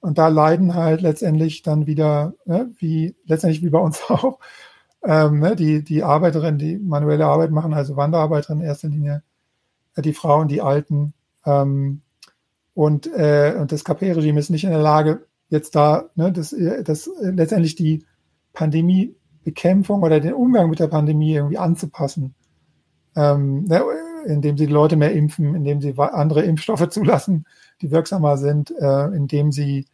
[0.02, 4.38] und da leiden halt letztendlich dann wieder, ne, wie, letztendlich wie bei uns auch,
[5.06, 9.24] ähm, ne, die, die Arbeiterinnen, die manuelle Arbeit machen, also Wanderarbeiterinnen in erster Linie,
[9.96, 11.14] äh, die Frauen, die Alten,
[11.46, 12.02] ähm,
[12.78, 17.10] und, äh, und das KP-Regime ist nicht in der Lage, jetzt da, ne, das, das
[17.20, 18.06] letztendlich die
[18.54, 22.36] Pandemiebekämpfung oder den Umgang mit der Pandemie irgendwie anzupassen.
[23.16, 23.82] Ähm, ne,
[24.28, 27.48] indem sie Leute mehr impfen, indem sie andere Impfstoffe zulassen,
[27.82, 29.88] die wirksamer sind, äh, indem sie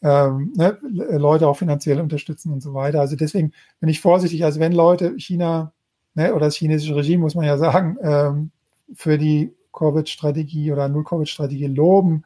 [0.00, 3.00] ähm, ne, Leute auch finanziell unterstützen und so weiter.
[3.00, 3.50] Also deswegen
[3.80, 4.44] bin ich vorsichtig.
[4.44, 5.72] Also wenn Leute China
[6.14, 8.50] ne, oder das chinesische Regime, muss man ja sagen, ähm,
[8.94, 12.24] für die Covid-Strategie oder Null-Covid-Strategie loben,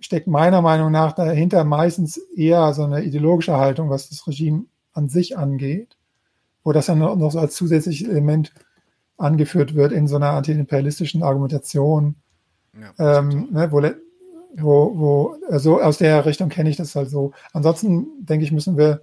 [0.00, 5.08] steckt meiner Meinung nach dahinter meistens eher so eine ideologische Haltung, was das Regime an
[5.08, 5.96] sich angeht,
[6.62, 8.52] wo das dann noch so als zusätzliches Element
[9.16, 12.16] angeführt wird in so einer antiimperialistischen Argumentation,
[12.78, 13.82] ja, ähm, ne, wo,
[14.56, 17.32] wo, wo, also aus der Richtung kenne ich das halt so.
[17.52, 19.02] Ansonsten denke ich, müssen wir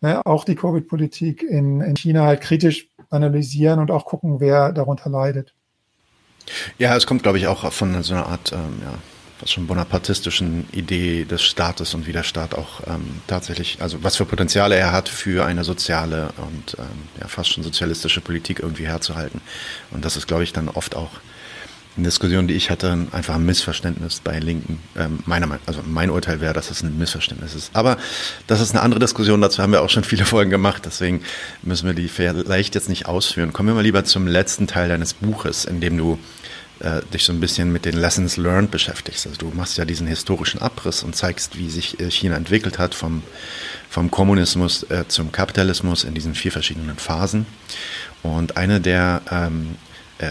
[0.00, 5.08] ne, auch die Covid-Politik in, in China halt kritisch analysieren und auch gucken, wer darunter
[5.08, 5.54] leidet.
[6.78, 8.98] Ja, es kommt, glaube ich, auch von so einer Art, ähm, ja,
[9.40, 14.16] was schon bonapartistischen Idee des Staates und wie der Staat auch ähm, tatsächlich, also was
[14.16, 16.86] für Potenziale er hat für eine soziale und ähm,
[17.20, 19.40] ja, fast schon sozialistische Politik irgendwie herzuhalten.
[19.90, 21.10] Und das ist, glaube ich, dann oft auch
[21.96, 24.80] eine Diskussion, die ich hatte, einfach ein Missverständnis bei Linken.
[24.96, 27.70] Ähm, meiner Meinung, also mein Urteil wäre, dass es ein Missverständnis ist.
[27.74, 27.98] Aber
[28.46, 29.40] das ist eine andere Diskussion.
[29.40, 30.82] Dazu haben wir auch schon viele Folgen gemacht.
[30.86, 31.22] Deswegen
[31.62, 33.52] müssen wir die vielleicht jetzt nicht ausführen.
[33.52, 36.18] Kommen wir mal lieber zum letzten Teil deines Buches, in dem du
[36.80, 39.26] äh, dich so ein bisschen mit den Lessons learned beschäftigst.
[39.26, 42.94] Also du machst ja diesen historischen Abriss und zeigst, wie sich äh, China entwickelt hat
[42.94, 43.22] vom,
[43.90, 47.46] vom Kommunismus äh, zum Kapitalismus in diesen vier verschiedenen Phasen.
[48.22, 49.76] Und eine der ähm,
[50.18, 50.30] äh,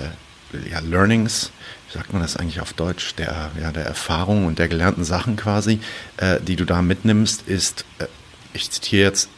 [0.69, 1.51] ja, Learnings,
[1.87, 5.35] wie sagt man das eigentlich auf Deutsch, der, ja, der Erfahrung und der gelernten Sachen
[5.35, 5.79] quasi,
[6.17, 8.05] äh, die du da mitnimmst, ist, äh,
[8.53, 9.29] ich zitiere jetzt,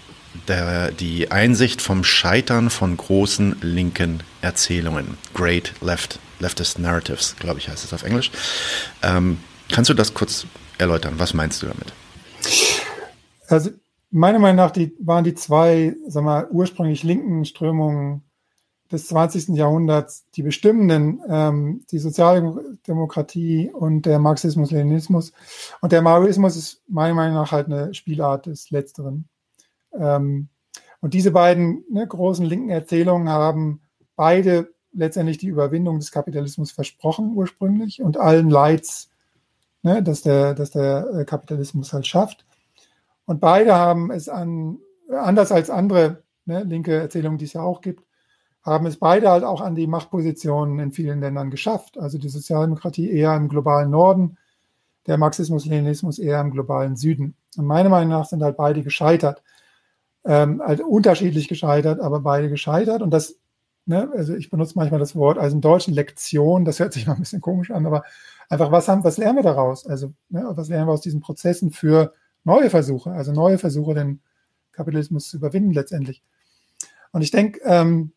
[0.47, 5.17] der, die Einsicht vom Scheitern von großen linken Erzählungen.
[5.33, 8.31] Great Left, Leftist Narratives, glaube ich, heißt es auf Englisch.
[9.03, 9.37] Ähm,
[9.71, 10.47] kannst du das kurz
[10.79, 11.15] erläutern?
[11.17, 11.93] Was meinst du damit?
[13.47, 13.69] Also
[14.09, 18.23] meiner Meinung nach die, waren die zwei, sag mal, ursprünglich linken Strömungen
[18.93, 19.49] des 20.
[19.49, 25.33] Jahrhunderts die bestimmenden, ähm, die Sozialdemokratie und der Marxismus-Leninismus.
[25.81, 29.27] Und der Maoismus ist meiner Meinung nach halt eine Spielart des Letzteren.
[29.97, 30.49] Ähm,
[31.01, 33.81] und diese beiden ne, großen linken Erzählungen haben
[34.15, 39.09] beide letztendlich die Überwindung des Kapitalismus versprochen ursprünglich und allen Leids,
[39.81, 42.45] ne, dass, der, dass der äh, Kapitalismus halt schafft.
[43.25, 44.77] Und beide haben es an,
[45.09, 48.03] anders als andere ne, linke Erzählungen, die es ja auch gibt,
[48.63, 51.97] haben es beide halt auch an die Machtpositionen in vielen Ländern geschafft.
[51.97, 54.37] Also die Sozialdemokratie eher im globalen Norden,
[55.05, 57.35] der Marxismus-Leninismus eher im globalen Süden.
[57.57, 59.43] Und meiner Meinung nach sind halt beide gescheitert.
[60.25, 63.01] Ähm, also unterschiedlich gescheitert, aber beide gescheitert.
[63.01, 63.35] Und das
[63.85, 67.13] ne, also ich benutze manchmal das Wort, also in Deutschen Lektion, das hört sich mal
[67.13, 68.03] ein bisschen komisch an, aber
[68.49, 69.85] einfach, was haben, was lernen wir daraus?
[69.85, 74.21] Also, ne, was lernen wir aus diesen Prozessen für neue Versuche, also neue Versuche, den
[74.71, 76.23] Kapitalismus zu überwinden letztendlich.
[77.11, 78.11] Und ich denke, ähm,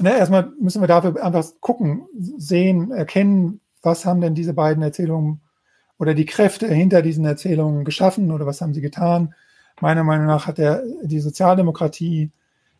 [0.00, 5.40] ne, erstmal müssen wir dafür einfach gucken, sehen, erkennen, was haben denn diese beiden Erzählungen
[5.98, 9.34] oder die Kräfte hinter diesen Erzählungen geschaffen oder was haben sie getan.
[9.80, 12.30] Meiner Meinung nach hat der, die Sozialdemokratie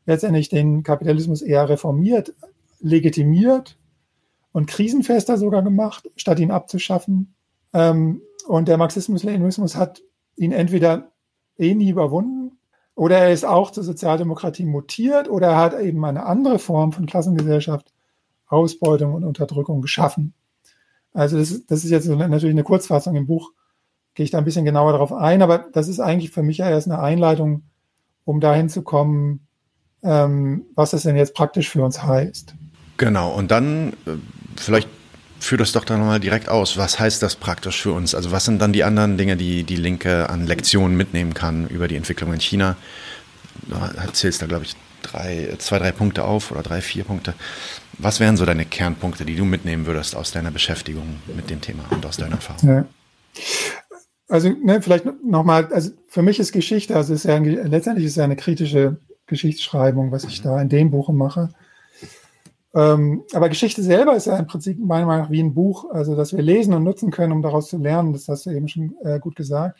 [0.06, 2.34] letztendlich den Kapitalismus eher reformiert,
[2.80, 3.78] legitimiert
[4.52, 7.34] und krisenfester sogar gemacht, statt ihn abzuschaffen.
[7.72, 10.02] Ähm, und der Marxismus-Leninismus hat
[10.36, 11.12] ihn entweder
[11.58, 12.41] eh nie überwunden
[12.94, 17.06] oder er ist auch zur Sozialdemokratie mutiert oder er hat eben eine andere Form von
[17.06, 17.92] Klassengesellschaft,
[18.46, 20.34] Ausbeutung und Unterdrückung geschaffen.
[21.14, 23.52] Also das, ist, das ist jetzt natürlich eine Kurzfassung im Buch,
[24.14, 26.68] gehe ich da ein bisschen genauer darauf ein, aber das ist eigentlich für mich ja
[26.68, 27.64] erst eine Einleitung,
[28.24, 29.46] um dahin zu kommen,
[30.02, 32.54] ähm, was das denn jetzt praktisch für uns heißt.
[32.98, 34.12] Genau, und dann äh,
[34.56, 34.88] vielleicht
[35.42, 36.76] führ das doch dann nochmal direkt aus.
[36.76, 38.14] Was heißt das praktisch für uns?
[38.14, 41.88] Also was sind dann die anderen Dinge, die die Linke an Lektionen mitnehmen kann über
[41.88, 42.76] die Entwicklung in China?
[43.62, 47.34] Du erzählst da, glaube ich, drei, zwei, drei Punkte auf oder drei, vier Punkte.
[47.98, 51.84] Was wären so deine Kernpunkte, die du mitnehmen würdest aus deiner Beschäftigung mit dem Thema
[51.90, 52.68] und aus deiner Erfahrung?
[52.68, 52.84] Ja.
[54.28, 58.16] Also ne, vielleicht nochmal, also für mich ist Geschichte, also ist ja ein, letztendlich ist
[58.16, 61.50] ja eine kritische Geschichtsschreibung, was ich da in dem Buch mache.
[62.74, 66.16] Ähm, aber Geschichte selber ist ja im Prinzip meiner Meinung nach wie ein Buch, also
[66.16, 68.12] das wir lesen und nutzen können, um daraus zu lernen.
[68.12, 69.78] Das hast du eben schon äh, gut gesagt.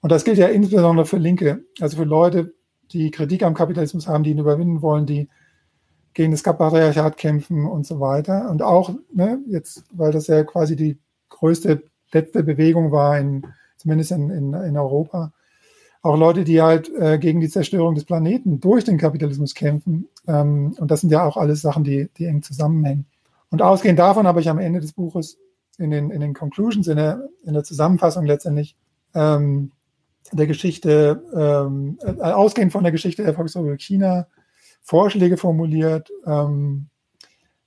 [0.00, 2.54] Und das gilt ja insbesondere für Linke, also für Leute,
[2.92, 5.28] die Kritik am Kapitalismus haben, die ihn überwinden wollen, die
[6.14, 8.50] gegen das Patriarchat kämpfen und so weiter.
[8.50, 10.98] Und auch, ne, jetzt, weil das ja quasi die
[11.28, 13.46] größte letzte Bewegung war, in,
[13.76, 15.32] zumindest in, in, in Europa,
[16.02, 20.08] auch Leute, die halt äh, gegen die Zerstörung des Planeten durch den Kapitalismus kämpfen.
[20.26, 23.06] Ähm, und das sind ja auch alles Sachen, die, die eng zusammenhängen.
[23.50, 25.38] Und ausgehend davon habe ich am Ende des Buches
[25.78, 28.76] in den, in den Conclusions, in der, in der Zusammenfassung letztendlich
[29.14, 29.72] ähm,
[30.32, 34.26] der Geschichte, ähm, äh, ausgehend von der Geschichte der Volksrepublik China,
[34.82, 36.88] Vorschläge formuliert, ähm,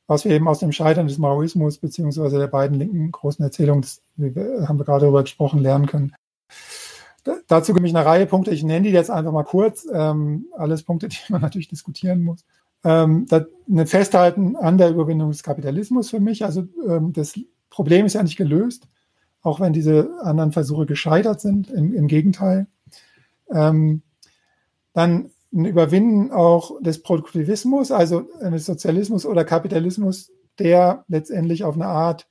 [0.07, 3.85] was wir eben aus dem Scheitern des Maoismus beziehungsweise der beiden linken großen Erzählungen,
[4.17, 6.13] haben wir gerade darüber gesprochen, lernen können
[7.47, 8.51] dazu gibt es eine Reihe Punkte.
[8.51, 9.87] Ich nenne die jetzt einfach mal kurz.
[9.91, 12.45] Ähm, alles Punkte, die man natürlich diskutieren muss.
[12.83, 16.43] Ähm, das, ein Festhalten an der Überwindung des Kapitalismus für mich.
[16.45, 18.87] Also ähm, das Problem ist ja nicht gelöst,
[19.41, 21.69] auch wenn diese anderen Versuche gescheitert sind.
[21.69, 22.67] Im, im Gegenteil.
[23.49, 24.01] Ähm,
[24.93, 31.87] dann ein Überwinden auch des Produktivismus, also eines Sozialismus oder Kapitalismus, der letztendlich auf eine
[31.87, 32.27] Art,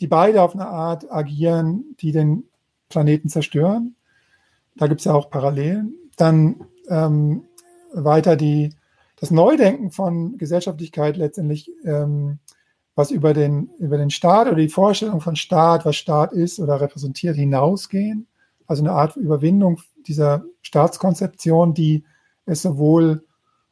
[0.00, 2.44] die beide auf eine Art agieren, die den
[2.88, 3.96] Planeten zerstören.
[4.80, 5.94] Da gibt es ja auch Parallelen.
[6.16, 7.44] Dann ähm,
[7.92, 8.70] weiter die,
[9.16, 12.38] das Neudenken von Gesellschaftlichkeit letztendlich, ähm,
[12.94, 16.80] was über den, über den Staat oder die Vorstellung von Staat, was Staat ist oder
[16.80, 18.26] repräsentiert, hinausgehen.
[18.66, 22.04] Also eine Art Überwindung dieser Staatskonzeption, die
[22.46, 23.26] es sowohl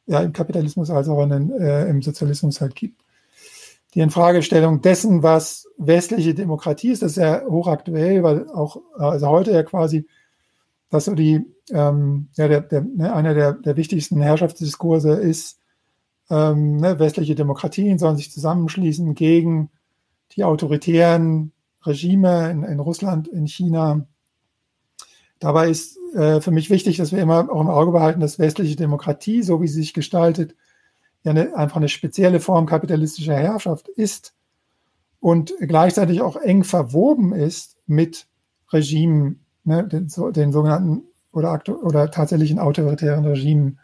[0.05, 3.03] ja, im Kapitalismus als auch in, äh, im Sozialismus halt gibt.
[3.95, 9.53] Die Infragestellung dessen, was westliche Demokratie ist, das ist ja hochaktuell, weil auch also heute
[9.53, 10.07] ja quasi
[10.91, 15.59] dass so die, ähm, ja, der, der, ne, einer der, der wichtigsten Herrschaftsdiskurse ist,
[16.31, 19.71] ähm, ne, westliche Demokratien sollen sich zusammenschließen gegen
[20.33, 21.53] die autoritären
[21.85, 24.07] Regime in, in Russland, in China.
[25.39, 28.77] Dabei ist äh, für mich wichtig, dass wir immer auch im Auge behalten, dass westliche
[28.77, 30.55] Demokratie, so wie sie sich gestaltet,
[31.23, 34.35] ja eine, einfach eine spezielle Form kapitalistischer Herrschaft ist
[35.21, 38.27] und gleichzeitig auch eng verwoben ist mit
[38.73, 41.03] Regimen ne, den, den sogenannten
[41.33, 43.79] oder, oder tatsächlichen autoritären Regimen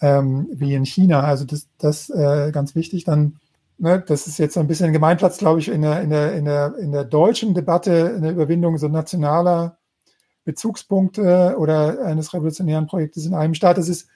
[0.00, 1.22] ähm, wie in China.
[1.22, 3.04] Also das, das äh, ganz wichtig.
[3.04, 3.36] Dann,
[3.78, 6.44] ne, das ist jetzt so ein bisschen Gemeinplatz, glaube ich, in der, in der, in
[6.44, 9.78] der, in der deutschen Debatte, in der Überwindung so nationaler
[10.44, 13.78] Bezugspunkte oder eines revolutionären Projektes in einem Staat.
[13.78, 14.08] Das ist,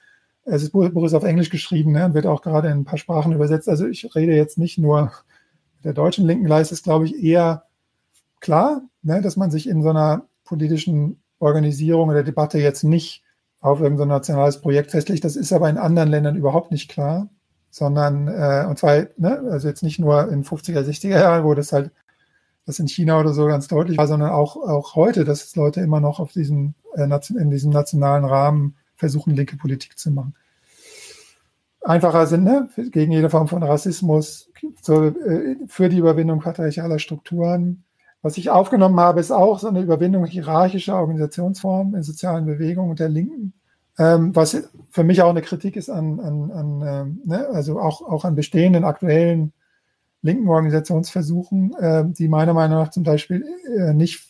[0.45, 3.33] es ist ist auf Englisch geschrieben ne, und wird auch gerade in ein paar Sprachen
[3.33, 3.69] übersetzt.
[3.69, 5.11] Also ich rede jetzt nicht nur
[5.77, 7.63] mit der deutschen linken Leiste, ist, glaube ich, eher
[8.39, 10.23] klar, ne, dass man sich in so einer
[10.53, 13.23] politischen Organisierung oder Debatte jetzt nicht
[13.59, 15.23] auf irgendein nationales Projekt festlegt.
[15.23, 17.29] Das ist aber in anderen Ländern überhaupt nicht klar,
[17.69, 21.71] sondern, äh, und zwar, ne, also jetzt nicht nur in 50er, 60er Jahren, wo das
[21.71, 21.91] halt,
[22.65, 25.99] das in China oder so ganz deutlich war, sondern auch, auch heute, dass Leute immer
[25.99, 30.35] noch auf diesen, äh, in diesem nationalen Rahmen versuchen, linke Politik zu machen.
[31.81, 34.49] Einfacher sind, ne, gegen jede Form von Rassismus,
[34.87, 37.83] äh, für die Überwindung patriarchaler Strukturen,
[38.23, 42.99] was ich aufgenommen habe, ist auch so eine Überwindung hierarchischer Organisationsformen in sozialen Bewegungen und
[42.99, 43.53] der Linken,
[43.99, 48.01] ähm, was für mich auch eine Kritik ist an, an, an ähm, ne, also auch,
[48.01, 49.51] auch an bestehenden aktuellen
[50.21, 53.45] linken Organisationsversuchen, äh, die meiner Meinung nach zum Beispiel
[53.77, 54.25] äh, nicht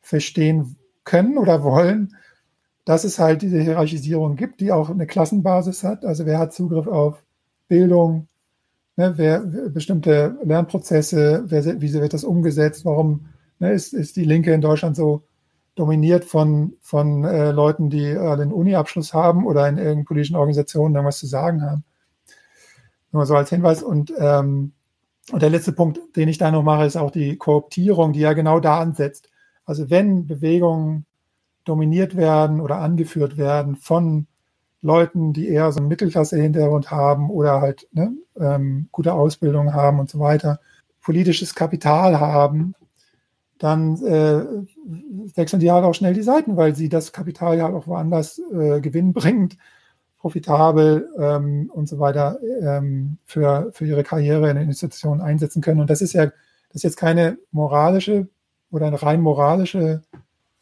[0.00, 0.74] verstehen
[1.04, 2.16] können oder wollen,
[2.84, 6.04] dass es halt diese Hierarchisierung gibt, die auch eine Klassenbasis hat.
[6.04, 7.22] Also wer hat Zugriff auf
[7.68, 8.26] Bildung,
[9.00, 9.40] ne, wer
[9.70, 13.26] bestimmte Lernprozesse, wer, wie wird das umgesetzt, warum
[13.58, 15.24] ne, ist, ist die Linke in Deutschland so
[15.74, 20.94] dominiert von, von äh, Leuten, die äh, den Uni-Abschluss haben oder in irgendeinen politischen Organisationen
[20.94, 21.84] irgendwas zu sagen haben.
[23.12, 23.82] Nur so als Hinweis.
[23.82, 24.72] Und, ähm,
[25.32, 28.34] und der letzte Punkt, den ich da noch mache, ist auch die Kooptierung, die ja
[28.34, 29.30] genau da ansetzt.
[29.64, 31.06] Also wenn Bewegungen
[31.64, 34.26] dominiert werden oder angeführt werden von
[34.82, 40.08] Leuten, die eher so einen Mittelklasse-Hintergrund haben oder halt ne, ähm, gute Ausbildung haben und
[40.08, 40.60] so weiter,
[41.02, 42.74] politisches Kapital haben,
[43.58, 44.44] dann äh,
[45.36, 48.80] wechseln die halt auch schnell die Seiten, weil sie das Kapital ja auch woanders äh,
[48.80, 49.58] gewinnbringend,
[50.18, 55.80] profitabel ähm, und so weiter ähm, für, für ihre Karriere in den Institutionen einsetzen können.
[55.80, 58.28] Und das ist ja, das ist jetzt keine moralische
[58.70, 60.02] oder eine rein moralische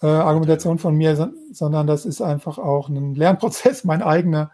[0.03, 4.51] äh, Argumentation von mir, sondern das ist einfach auch ein Lernprozess, mein eigener.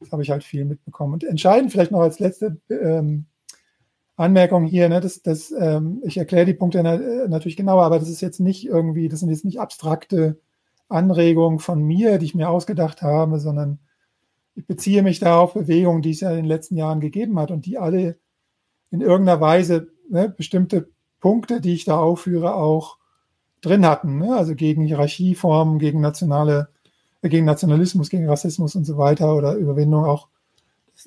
[0.00, 1.14] Das habe ich halt viel mitbekommen.
[1.14, 3.26] Und entscheidend vielleicht noch als letzte ähm,
[4.16, 8.08] Anmerkung hier, ne, das, das, ähm, ich erkläre die Punkte na, natürlich genauer, aber das
[8.08, 10.40] ist jetzt nicht irgendwie, das sind jetzt nicht abstrakte
[10.88, 13.78] Anregungen von mir, die ich mir ausgedacht habe, sondern
[14.54, 17.50] ich beziehe mich da auf Bewegungen, die es ja in den letzten Jahren gegeben hat
[17.50, 18.18] und die alle
[18.90, 20.88] in irgendeiner Weise ne, bestimmte
[21.20, 22.97] Punkte, die ich da aufführe, auch
[23.60, 24.18] drin hatten.
[24.18, 24.36] Ne?
[24.36, 26.68] Also gegen Hierarchieformen, gegen nationale,
[27.22, 30.28] äh, gegen Nationalismus, gegen Rassismus und so weiter oder Überwindung auch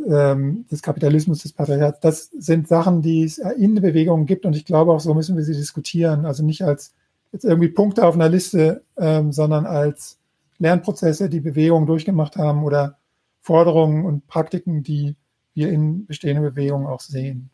[0.08, 4.56] ähm, des Kapitalismus, des Patriarchats, das sind Sachen, die es in der Bewegung gibt und
[4.56, 6.26] ich glaube auch, so müssen wir sie diskutieren.
[6.26, 6.94] Also nicht als
[7.32, 10.18] jetzt irgendwie Punkte auf einer Liste, ähm, sondern als
[10.60, 12.98] Lernprozesse, die Bewegungen durchgemacht haben oder
[13.42, 15.16] Forderungen und Praktiken, die
[15.54, 17.50] wir in bestehenden Bewegungen auch sehen.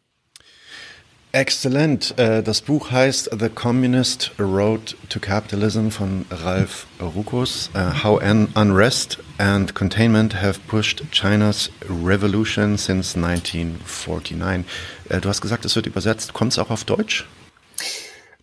[1.38, 2.18] Exzellent.
[2.18, 7.70] Äh, das Buch heißt The Communist Road to Capitalism von Ralf Rukus.
[7.76, 14.66] Uh, how an Unrest and Containment have pushed China's revolution since 1949.
[15.12, 16.34] Uh, du hast gesagt, es wird übersetzt.
[16.34, 17.28] Kommt es auch auf Deutsch?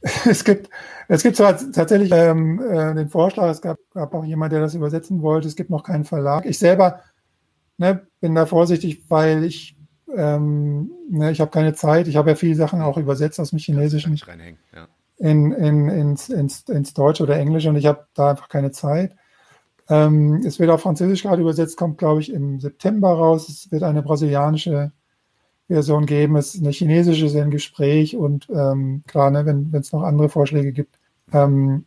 [0.26, 0.68] Es gibt,
[1.09, 4.74] es gibt zwar tatsächlich ähm, äh, den Vorschlag, es gab, gab auch jemand, der das
[4.74, 5.49] übersetzen wollte.
[5.49, 6.45] Es gibt noch keinen Verlag.
[6.45, 7.01] Ich selber
[7.78, 9.74] ne, bin da vorsichtig, weil ich
[10.17, 12.09] ähm, ne, ich habe keine Zeit.
[12.09, 14.89] Ich habe ja viele Sachen auch übersetzt aus dem Chinesischen ja.
[15.19, 19.15] in, in, ins, ins, ins Deutsche oder Englische und ich habe da einfach keine Zeit.
[19.89, 23.49] Ähm, es wird auf Französisch gerade übersetzt, kommt, glaube ich, im September raus.
[23.49, 24.93] Es wird eine brasilianische
[25.69, 26.37] Version geben.
[26.37, 30.29] Es ist eine chinesische ist im Gespräch und ähm, klar, ne, wenn es noch andere
[30.29, 30.99] Vorschläge gibt,
[31.33, 31.85] ähm,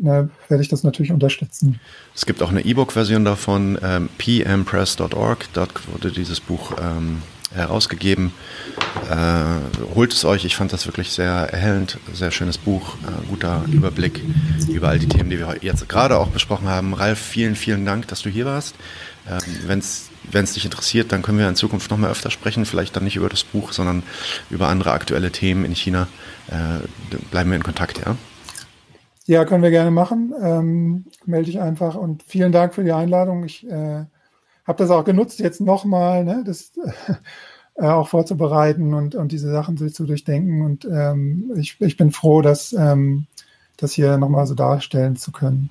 [0.00, 1.80] ne, werde ich das natürlich unterstützen.
[2.14, 5.46] Es gibt auch eine E-Book-Version davon, ähm, pmpress.org.
[5.52, 7.22] Dort wurde dieses Buch ähm,
[7.52, 8.32] herausgegeben.
[9.10, 13.64] Äh, holt es euch, ich fand das wirklich sehr erhellend, sehr schönes Buch, äh, guter
[13.70, 14.22] Überblick
[14.68, 16.94] über all die Themen, die wir jetzt gerade auch besprochen haben.
[16.94, 18.74] Ralf, vielen, vielen Dank, dass du hier warst.
[19.28, 22.96] Ähm, Wenn es dich interessiert, dann können wir in Zukunft noch mal öfter sprechen, vielleicht
[22.96, 24.02] dann nicht über das Buch, sondern
[24.50, 26.08] über andere aktuelle Themen in China.
[26.48, 28.16] Äh, bleiben wir in Kontakt, ja?
[29.26, 30.34] Ja, können wir gerne machen.
[30.40, 33.44] Ähm, melde dich einfach und vielen Dank für die Einladung.
[33.44, 34.04] Ich äh,
[34.66, 36.72] habe das auch genutzt, jetzt nochmal, ne, das
[37.74, 40.62] äh, auch vorzubereiten und, und diese Sachen zu, zu durchdenken.
[40.62, 43.26] Und ähm, ich, ich bin froh, dass ähm,
[43.76, 45.70] das hier nochmal so darstellen zu können.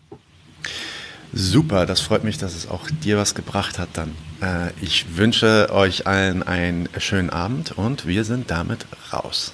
[1.35, 4.11] Super, das freut mich, dass es auch dir was gebracht hat dann.
[4.41, 9.53] Äh, ich wünsche euch allen einen schönen Abend und wir sind damit raus.